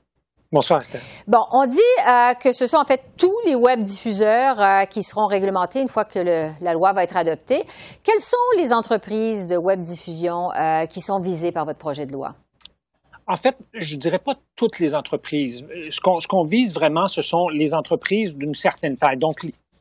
Bonsoir, 0.53 0.81
Esther. 0.81 1.01
Bon, 1.27 1.41
on 1.51 1.67
dit 1.67 1.79
euh, 2.09 2.35
que 2.35 2.53
ce 2.53 2.67
sont 2.67 2.77
en 2.77 2.85
fait 2.85 3.03
tous 3.19 3.35
les 3.45 3.55
web 3.55 3.83
diffuseurs 3.83 4.61
euh, 4.61 4.85
qui 4.85 5.03
seront 5.03 5.27
réglementés 5.27 5.81
une 5.81 5.89
fois 5.89 6.05
que 6.05 6.21
la 6.63 6.73
loi 6.75 6.93
va 6.93 7.03
être 7.03 7.17
adoptée. 7.17 7.65
Quelles 8.05 8.21
sont 8.21 8.37
les 8.57 8.73
entreprises 8.73 9.47
de 9.49 9.57
web 9.57 9.81
diffusion 9.81 10.53
euh, 10.53 10.87
qui 10.87 11.01
sont 11.01 11.19
visées 11.21 11.51
par 11.51 11.65
votre 11.65 11.79
projet 11.79 12.07
de 12.07 12.13
loi? 12.13 12.35
En 13.27 13.37
fait, 13.37 13.57
je 13.73 13.95
ne 13.95 14.01
dirais 14.01 14.19
pas 14.19 14.35
toutes 14.55 14.79
les 14.79 14.95
entreprises. 14.95 15.65
Ce 15.91 16.29
qu'on 16.29 16.45
vise 16.45 16.75
vraiment, 16.75 17.09
ce 17.09 17.23
sont 17.23 17.49
les 17.49 17.75
entreprises 17.75 18.37
d'une 18.37 18.55
certaine 18.55 18.97
taille. 18.97 19.17
Donc, 19.17 19.39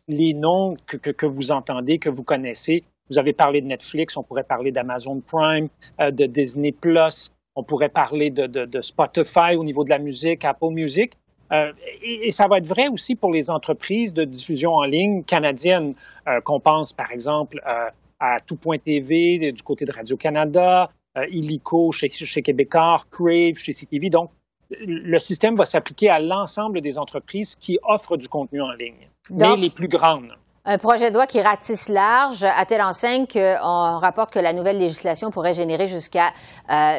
les 0.07 0.33
noms 0.33 0.75
que, 0.87 0.97
que, 0.97 1.25
vous 1.25 1.51
entendez, 1.51 1.99
que 1.99 2.09
vous 2.09 2.23
connaissez. 2.23 2.83
Vous 3.09 3.19
avez 3.19 3.33
parlé 3.33 3.61
de 3.61 3.67
Netflix, 3.67 4.15
on 4.15 4.23
pourrait 4.23 4.43
parler 4.43 4.71
d'Amazon 4.71 5.21
Prime, 5.21 5.67
de 5.99 6.25
Disney 6.25 6.71
Plus, 6.71 7.31
on 7.55 7.63
pourrait 7.63 7.89
parler 7.89 8.29
de, 8.29 8.81
Spotify 8.81 9.55
au 9.57 9.63
niveau 9.63 9.83
de 9.83 9.89
la 9.89 9.99
musique, 9.99 10.43
Apple 10.45 10.71
Music. 10.71 11.13
Euh, 11.51 11.71
et, 12.01 12.31
ça 12.31 12.47
va 12.47 12.57
être 12.57 12.65
vrai 12.65 12.87
aussi 12.87 13.15
pour 13.15 13.31
les 13.31 13.51
entreprises 13.51 14.13
de 14.13 14.23
diffusion 14.23 14.73
en 14.73 14.83
ligne 14.83 15.23
canadiennes, 15.23 15.93
euh, 16.27 16.41
qu'on 16.41 16.59
pense 16.59 16.93
par 16.93 17.11
exemple 17.11 17.61
euh, 17.67 17.89
à 18.19 18.39
Tout.tv 18.39 19.51
du 19.51 19.61
côté 19.61 19.85
de 19.85 19.91
Radio-Canada, 19.91 20.89
Illico 21.29 21.91
chez, 21.91 22.09
chez 22.09 22.41
Québécois, 22.41 23.03
Crave 23.11 23.55
chez 23.57 23.73
CTV. 23.73 24.09
Donc, 24.09 24.31
le 24.79 25.19
système 25.19 25.55
va 25.55 25.65
s'appliquer 25.65 26.09
à 26.09 26.19
l'ensemble 26.19 26.81
des 26.81 26.97
entreprises 26.97 27.55
qui 27.55 27.77
offrent 27.83 28.17
du 28.17 28.27
contenu 28.27 28.61
en 28.61 28.71
ligne, 28.71 29.07
mais 29.29 29.57
les 29.57 29.69
plus 29.69 29.89
grandes. 29.89 30.33
Un 30.65 30.77
projet 30.77 31.09
de 31.09 31.15
loi 31.15 31.27
qui 31.27 31.41
ratisse 31.41 31.89
large, 31.89 32.45
à 32.45 32.65
telle 32.65 32.81
enseigne 32.81 33.27
qu'on 33.27 33.99
rapporte 33.99 34.31
que 34.31 34.39
la 34.39 34.53
nouvelle 34.53 34.77
législation 34.77 35.29
pourrait 35.29 35.53
générer 35.53 35.89
jusqu'à 35.89 36.31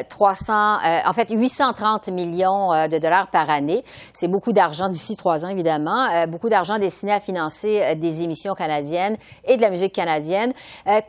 300, 0.07 0.53
euh, 0.53 0.77
euh, 0.85 0.99
en 1.07 1.13
fait 1.13 1.31
830 1.31 2.09
millions 2.09 2.71
euh, 2.71 2.87
de 2.87 2.99
dollars 2.99 3.27
par 3.31 3.49
année. 3.49 3.83
C'est 4.13 4.27
beaucoup 4.27 4.53
d'argent 4.53 4.87
d'ici 4.87 5.15
trois 5.15 5.45
ans, 5.45 5.49
évidemment. 5.49 6.27
beaucoup 6.27 6.49
d'argent 6.49 6.77
destiné 6.77 7.11
à 7.11 7.19
financer 7.19 7.95
des 7.95 8.21
émissions 8.21 8.53
canadiennes 8.53 9.17
et 9.45 9.57
de 9.57 9.61
la 9.63 9.71
musique 9.71 9.93
canadienne. 9.93 10.53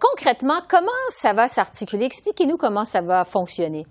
concrètement, 0.01 0.61
comment 0.67 0.87
ça 1.11 1.35
va 1.35 1.49
s'articuler? 1.49 2.07
Expliquez-nous 2.07 2.57
comment 2.57 2.87
ça 2.87 3.03
va 3.03 3.27
fonctionner. 3.27 3.87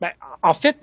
Ben, 0.00 0.10
en 0.42 0.52
fait, 0.52 0.76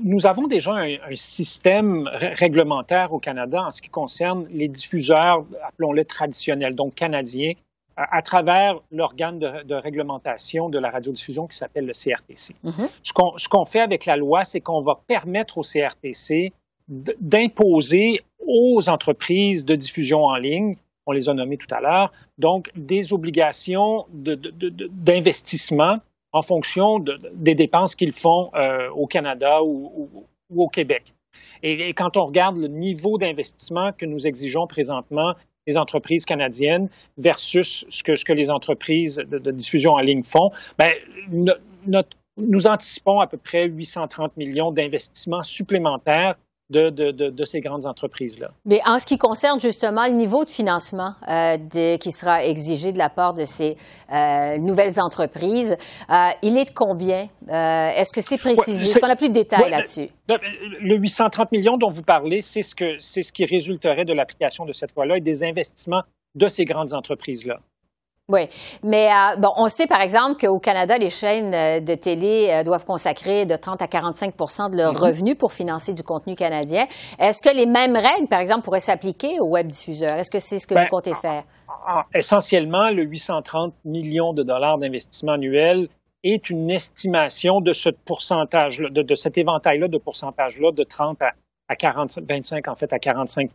nous 0.00 0.26
avons 0.26 0.46
déjà 0.46 0.74
un, 0.74 1.16
système 1.16 2.08
réglementaire 2.12 3.12
au 3.12 3.18
Canada 3.18 3.64
en 3.66 3.70
ce 3.70 3.82
qui 3.82 3.88
concerne 3.88 4.46
les 4.50 4.68
diffuseurs, 4.68 5.44
appelons-les 5.66 6.04
traditionnels, 6.04 6.76
donc 6.76 6.94
canadiens, 6.94 7.52
à, 7.96 8.22
travers 8.22 8.80
l'organe 8.92 9.38
de, 9.38 9.74
réglementation 9.74 10.68
de 10.68 10.78
la 10.78 10.90
radiodiffusion 10.90 11.48
qui 11.48 11.56
s'appelle 11.56 11.86
le 11.86 11.92
CRTC. 11.92 12.54
Mm-hmm. 12.64 13.36
Ce 13.36 13.48
qu'on 13.48 13.64
fait 13.64 13.80
avec 13.80 14.06
la 14.06 14.16
loi, 14.16 14.44
c'est 14.44 14.60
qu'on 14.60 14.82
va 14.82 15.00
permettre 15.06 15.58
au 15.58 15.62
CRTC 15.62 16.52
d'imposer 16.88 18.20
aux 18.46 18.88
entreprises 18.88 19.64
de 19.64 19.74
diffusion 19.74 20.24
en 20.24 20.36
ligne, 20.36 20.76
on 21.06 21.12
les 21.12 21.28
a 21.28 21.34
nommées 21.34 21.56
tout 21.56 21.72
à 21.74 21.80
l'heure, 21.80 22.12
donc 22.38 22.70
des 22.74 23.12
obligations 23.12 24.06
d'investissement 24.12 25.98
en 26.32 26.42
fonction 26.42 27.02
des 27.32 27.54
dépenses 27.54 27.94
qu'ils 27.94 28.12
font 28.12 28.50
euh, 28.54 28.88
au 28.90 29.06
Canada 29.06 29.62
ou, 29.62 30.26
au 30.54 30.68
Québec. 30.68 31.14
Et, 31.62 31.92
quand 31.94 32.16
on 32.16 32.26
regarde 32.26 32.56
le 32.56 32.68
niveau 32.68 33.18
d'investissement 33.18 33.92
que 33.92 34.06
nous 34.06 34.26
exigeons 34.26 34.66
présentement 34.66 35.34
les 35.66 35.76
entreprises 35.76 36.24
canadiennes 36.24 36.88
versus 37.18 37.84
ce 37.88 38.02
que, 38.02 38.16
ce 38.16 38.24
que 38.24 38.32
les 38.32 38.50
entreprises 38.50 39.16
de, 39.16 39.50
diffusion 39.50 39.92
en 39.92 40.00
ligne 40.00 40.22
font, 40.22 40.50
ben, 40.78 40.92
nous 42.36 42.66
anticipons 42.66 43.20
à 43.20 43.26
peu 43.26 43.36
près 43.36 43.66
830 43.66 44.36
millions 44.36 44.72
d'investissements 44.72 45.42
supplémentaires 45.42 46.36
de, 46.70 46.90
de, 46.90 47.10
de, 47.10 47.44
ces 47.44 47.60
grandes 47.60 47.84
entreprises-là. 47.84 48.52
Mais 48.64 48.80
en 48.86 48.98
ce 48.98 49.06
qui 49.06 49.18
concerne 49.18 49.60
justement 49.60 50.06
le 50.06 50.12
niveau 50.12 50.44
de 50.44 50.50
financement 50.50 51.14
euh, 51.28 51.96
qui 51.98 52.12
sera 52.12 52.44
exigé 52.44 52.92
de 52.92 52.98
la 52.98 53.10
part 53.10 53.34
de 53.34 53.44
ces 53.44 53.76
euh, 54.12 54.56
nouvelles 54.58 55.00
entreprises, 55.00 55.76
euh, 56.10 56.28
il 56.42 56.56
est 56.56 56.66
de 56.66 56.74
combien? 56.74 57.28
Est-ce 57.48 58.12
que 58.12 58.20
c'est 58.20 58.38
précisé? 58.38 58.90
Est-ce 58.90 59.00
qu'on 59.00 59.10
a 59.10 59.16
plus 59.16 59.28
de 59.28 59.34
détails 59.34 59.70
là-dessus? 59.70 60.08
Le, 60.28 60.96
830 60.96 61.50
millions 61.50 61.76
dont 61.76 61.90
vous 61.90 62.02
parlez, 62.02 62.40
c'est 62.40 62.62
ce, 62.62 62.74
que, 62.74 62.98
ce 63.00 63.32
qui 63.32 63.44
résulterait 63.44 64.04
de 64.04 64.12
l'application 64.12 64.64
de 64.64 64.72
cette 64.72 64.94
loi-là 64.94 65.16
et 65.16 65.20
des 65.20 65.42
investissements 65.42 66.02
de 66.36 66.46
ces 66.46 66.64
grandes 66.64 66.94
entreprises-là. 66.94 67.60
Oui, 68.30 68.42
mais 68.84 69.08
euh, 69.08 69.36
bon, 69.38 69.50
on 69.56 69.68
sait 69.68 69.88
par 69.88 70.00
exemple 70.00 70.40
qu'au 70.40 70.60
Canada, 70.60 70.96
les 70.96 71.10
chaînes 71.10 71.52
euh, 71.52 71.80
de 71.80 71.94
télé 71.94 72.48
euh, 72.50 72.62
doivent 72.62 72.84
consacrer 72.84 73.44
de 73.44 73.56
30 73.56 73.82
à 73.82 73.86
45% 73.86 74.70
de 74.70 74.76
leurs 74.76 74.94
mm-hmm. 74.94 75.04
revenus 75.04 75.34
pour 75.36 75.52
financer 75.52 75.94
du 75.94 76.04
contenu 76.04 76.36
canadien. 76.36 76.86
Est-ce 77.18 77.42
que 77.42 77.54
les 77.54 77.66
mêmes 77.66 77.96
règles, 77.96 78.28
par 78.28 78.38
exemple, 78.38 78.62
pourraient 78.62 78.78
s'appliquer 78.78 79.40
aux 79.40 79.48
web 79.48 79.66
diffuseurs? 79.66 80.16
Est-ce 80.16 80.30
que 80.30 80.38
c'est 80.38 80.58
ce 80.58 80.68
que 80.68 80.74
vous 80.74 80.80
ben, 80.80 80.88
comptez 80.88 81.14
faire? 81.14 81.42
Essentiellement, 82.14 82.90
le 82.90 83.02
830 83.02 83.74
millions 83.84 84.32
de 84.32 84.44
dollars 84.44 84.78
d'investissement 84.78 85.32
annuel 85.32 85.88
est 86.22 86.50
une 86.50 86.70
estimation 86.70 87.60
de 87.60 87.72
ce 87.72 87.88
pourcentage, 87.88 88.78
de, 88.78 89.02
de 89.02 89.14
cet 89.14 89.38
éventail-là 89.38 89.88
de 89.88 89.98
pourcentage-là 89.98 90.70
de 90.72 90.84
30 90.84 91.20
à, 91.22 91.30
à 91.70 91.76
40, 91.76 92.18
25 92.28 92.66
en 92.66 92.74
fait 92.74 92.92
à 92.92 92.98
45 92.98 93.50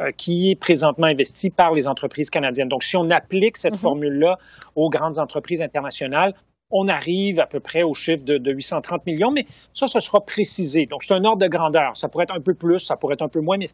euh, 0.00 0.12
qui 0.16 0.50
est 0.50 0.56
présentement 0.56 1.06
investi 1.06 1.48
par 1.48 1.72
les 1.72 1.88
entreprises 1.88 2.28
canadiennes. 2.28 2.68
Donc, 2.68 2.84
si 2.84 2.98
on 2.98 3.10
applique 3.10 3.56
cette 3.56 3.74
mm-hmm. 3.74 3.78
formule-là 3.78 4.38
aux 4.76 4.90
grandes 4.90 5.18
entreprises 5.18 5.62
internationales, 5.62 6.34
on 6.70 6.86
arrive 6.86 7.40
à 7.40 7.46
peu 7.46 7.58
près 7.58 7.82
au 7.82 7.94
chiffre 7.94 8.24
de, 8.24 8.36
de, 8.36 8.52
830 8.52 9.06
millions, 9.06 9.30
mais 9.30 9.46
ça, 9.72 9.86
ce 9.86 10.00
sera 10.00 10.20
précisé. 10.20 10.84
Donc, 10.84 11.02
c'est 11.02 11.14
un 11.14 11.24
ordre 11.24 11.42
de 11.42 11.48
grandeur. 11.48 11.96
Ça 11.96 12.08
pourrait 12.08 12.24
être 12.24 12.36
un 12.36 12.42
peu 12.42 12.54
plus, 12.54 12.78
ça 12.78 12.96
pourrait 12.96 13.14
être 13.14 13.22
un 13.22 13.28
peu 13.28 13.40
moins, 13.40 13.56
mais 13.56 13.68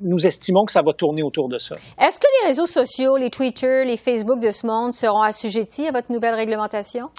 nous 0.00 0.26
estimons 0.26 0.64
que 0.64 0.72
ça 0.72 0.82
va 0.82 0.92
tourner 0.92 1.22
autour 1.22 1.48
de 1.48 1.58
ça. 1.58 1.76
Est-ce 2.00 2.18
que 2.18 2.26
les 2.42 2.48
réseaux 2.48 2.66
sociaux, 2.66 3.16
les 3.16 3.30
Twitter, 3.30 3.84
les 3.86 3.96
Facebook 3.96 4.40
de 4.40 4.50
ce 4.50 4.66
monde 4.66 4.92
seront 4.92 5.22
assujettis 5.22 5.86
à 5.86 5.92
votre 5.92 6.10
nouvelle 6.10 6.34
réglementation? 6.34 7.10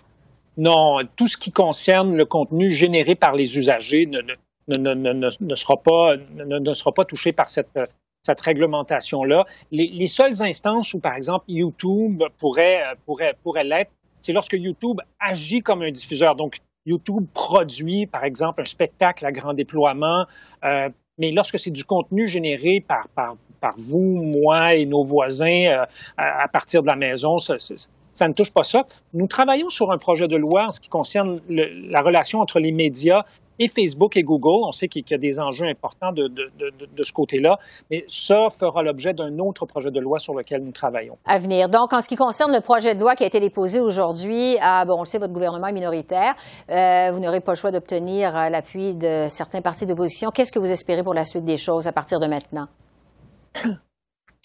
Non, 0.58 1.00
tout 1.16 1.28
ce 1.28 1.38
qui 1.38 1.52
concerne 1.52 2.16
le 2.16 2.26
contenu 2.26 2.70
généré 2.72 3.16
par 3.16 3.34
les 3.34 3.58
usagers 3.58 4.06
ne, 4.06 4.22
ne, 4.22 4.34
ne, 4.68 4.94
ne 4.94 5.56
sera, 5.56 5.78
pas, 5.78 6.16
ne, 6.18 6.74
sera 6.74 6.92
pas 6.92 7.06
touché 7.06 7.32
par 7.32 7.50
cette, 7.50 7.80
cette 8.24 8.42
réglementation-là. 8.42 9.46
Les, 9.72 9.88
les, 9.88 10.08
seules 10.08 10.42
instances 10.42 10.94
où, 10.94 11.00
par 11.00 11.16
exemple, 11.16 11.46
YouTube 11.48 12.24
pourrait, 12.40 12.82
pourrait, 13.06 13.36
pourrait 13.44 13.64
l'être, 13.64 13.92
c'est 14.22 14.34
lorsque 14.34 14.54
YouTube 14.54 15.00
agit 15.20 15.62
comme 15.62 15.84
un 15.84 15.92
diffuseur. 15.92 16.36
Donc, 16.36 16.58
YouTube 16.86 17.26
produit, 17.34 18.06
par 18.06 18.24
exemple, 18.24 18.62
un 18.62 18.66
spectacle 18.66 19.26
à 19.26 19.32
grand 19.32 19.54
déploiement, 19.54 20.26
euh, 20.64 20.90
mais 21.18 21.32
lorsque 21.32 21.58
c'est 21.60 21.72
du 21.72 21.84
contenu 21.84 22.28
généré 22.28 22.84
par, 22.86 23.08
par, 23.10 23.36
par, 23.62 23.74
vous, 23.78 24.02
moi 24.02 24.74
et 24.76 24.86
nos 24.86 25.04
voisins 25.04 25.66
euh, 25.68 25.86
à, 26.18 26.48
partir 26.48 26.82
de 26.82 26.88
la 26.88 26.96
maison, 26.96 27.40
ça, 27.40 27.56
ça, 27.58 28.28
ne 28.28 28.34
touche 28.34 28.54
pas 28.54 28.64
ça. 28.64 28.86
Nous 29.14 29.28
travaillons 29.28 29.70
sur 29.70 29.92
un 29.92 29.98
projet 29.98 30.28
de 30.28 30.36
loi 30.36 30.68
en 30.68 30.72
ce 30.72 30.80
qui 30.80 30.90
concerne 30.90 31.42
le, 31.50 31.90
la 31.90 32.02
relation 32.02 32.40
entre 32.40 32.60
les 32.60 32.72
médias 32.72 33.24
et 33.60 33.68
Facebook 33.68 34.18
et 34.18 34.24
Google. 34.24 34.66
On 34.68 34.72
sait 34.72 34.88
qu'il 34.88 35.04
y 35.10 35.14
a 35.14 35.18
des 35.18 35.40
enjeux 35.40 35.68
importants 35.68 36.12
de, 36.12 36.28
de, 36.28 36.52
de, 36.60 36.72
de 36.94 37.04
ce 37.04 37.12
côté-là, 37.12 37.58
mais 37.90 38.06
ça 38.08 38.48
fera 38.50 38.84
l'objet 38.84 39.14
d'un 39.14 39.40
autre 39.40 39.66
projet 39.66 39.92
de 39.92 40.00
loi 40.00 40.20
sur 40.20 40.34
lequel 40.34 40.64
nous 40.64 40.72
travaillons. 40.72 41.18
À 41.26 41.38
venir. 41.38 41.70
Donc, 41.70 41.94
en 41.94 42.02
ce 42.02 42.08
qui 42.08 42.16
concerne 42.16 42.52
le 42.52 42.62
projet 42.62 42.96
de 42.96 43.02
loi 43.02 43.16
qui 43.16 43.24
a 43.24 43.28
été 43.28 43.40
déposé 43.40 43.80
aujourd'hui, 43.80 44.58
ah, 44.62 44.86
bon, 44.86 44.96
on 44.98 45.00
le 45.00 45.06
sait, 45.06 45.20
votre 45.20 45.34
gouvernement 45.34 45.68
est 45.68 45.74
minoritaire. 45.74 46.36
Euh, 46.70 47.12
vous 47.12 47.20
n'aurez 47.20 47.42
pas 47.42 47.54
le 47.54 47.58
choix 47.58 47.72
d'obtenir 47.72 48.36
euh, 48.36 48.50
l'appui 48.50 48.96
de 48.96 49.28
certains 49.30 49.62
partis 49.62 49.86
d'opposition. 49.86 50.32
Qu'est-ce 50.32 50.52
que 50.52 50.60
vous 50.60 50.72
espérez 50.72 51.04
pour 51.04 51.14
la 51.14 51.26
suite 51.26 51.46
des 51.46 51.58
choses 51.58 51.88
à 51.88 51.92
partir 51.92 52.20
de 52.20 52.28
maintenant? 52.28 52.68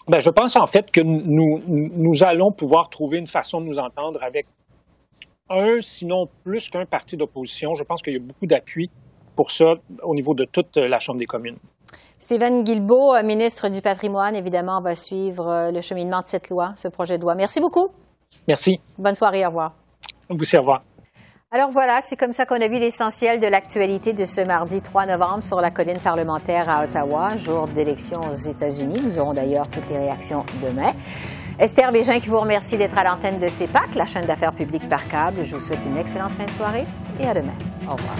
Ben, 0.07 0.19
je 0.19 0.29
pense 0.29 0.55
en 0.55 0.65
fait 0.67 0.89
que 0.89 1.01
nous, 1.01 1.61
nous 1.67 2.23
allons 2.23 2.51
pouvoir 2.51 2.89
trouver 2.89 3.19
une 3.19 3.27
façon 3.27 3.61
de 3.61 3.65
nous 3.67 3.77
entendre 3.77 4.23
avec 4.23 4.47
un, 5.51 5.81
sinon 5.81 6.27
plus 6.43 6.69
qu'un 6.69 6.85
parti 6.85 7.17
d'opposition. 7.17 7.75
Je 7.75 7.83
pense 7.83 8.01
qu'il 8.01 8.13
y 8.13 8.17
a 8.17 8.19
beaucoup 8.19 8.45
d'appui 8.45 8.89
pour 9.35 9.51
ça 9.51 9.73
au 10.03 10.15
niveau 10.15 10.33
de 10.33 10.45
toute 10.45 10.77
la 10.77 10.99
Chambre 10.99 11.19
des 11.19 11.25
communes. 11.25 11.57
Stephen 12.19 12.63
Guilbeault, 12.63 13.15
euh, 13.15 13.23
ministre 13.23 13.69
du 13.69 13.81
Patrimoine, 13.81 14.35
évidemment, 14.35 14.79
va 14.81 14.93
suivre 14.93 15.47
euh, 15.47 15.71
le 15.71 15.81
cheminement 15.81 16.21
de 16.21 16.27
cette 16.27 16.49
loi, 16.49 16.71
ce 16.75 16.87
projet 16.87 17.17
de 17.17 17.23
loi. 17.23 17.33
Merci 17.33 17.59
beaucoup. 17.59 17.89
Merci. 18.47 18.79
Bonne 18.99 19.15
soirée. 19.15 19.43
Au 19.43 19.49
revoir. 19.49 19.73
Vous 20.29 20.37
aussi, 20.39 20.55
au 20.55 20.59
revoir. 20.59 20.83
Alors 21.53 21.69
voilà, 21.69 21.99
c'est 21.99 22.15
comme 22.15 22.31
ça 22.31 22.45
qu'on 22.45 22.61
a 22.61 22.67
vu 22.67 22.79
l'essentiel 22.79 23.39
de 23.39 23.47
l'actualité 23.47 24.13
de 24.13 24.23
ce 24.23 24.39
mardi 24.39 24.81
3 24.81 25.07
novembre 25.07 25.43
sur 25.43 25.59
la 25.59 25.71
colline 25.71 25.99
parlementaire 25.99 26.69
à 26.69 26.83
Ottawa, 26.83 27.35
jour 27.35 27.67
d'élection 27.67 28.21
aux 28.21 28.33
États-Unis. 28.33 29.01
Nous 29.03 29.19
aurons 29.19 29.33
d'ailleurs 29.33 29.67
toutes 29.67 29.89
les 29.89 29.97
réactions 29.97 30.45
demain. 30.63 30.93
Esther 31.61 31.91
Bégin 31.91 32.19
qui 32.19 32.27
vous 32.27 32.39
remercie 32.39 32.75
d'être 32.75 32.97
à 32.97 33.03
l'antenne 33.03 33.37
de 33.37 33.47
CEPAC, 33.47 33.93
la 33.93 34.07
chaîne 34.07 34.25
d'affaires 34.25 34.51
publiques 34.51 34.89
par 34.89 35.07
câble. 35.07 35.45
Je 35.45 35.53
vous 35.53 35.59
souhaite 35.59 35.85
une 35.85 35.95
excellente 35.95 36.33
fin 36.33 36.45
de 36.45 36.49
soirée 36.49 36.87
et 37.19 37.27
à 37.27 37.35
demain. 37.35 37.53
Au 37.87 37.91
revoir. 37.91 38.15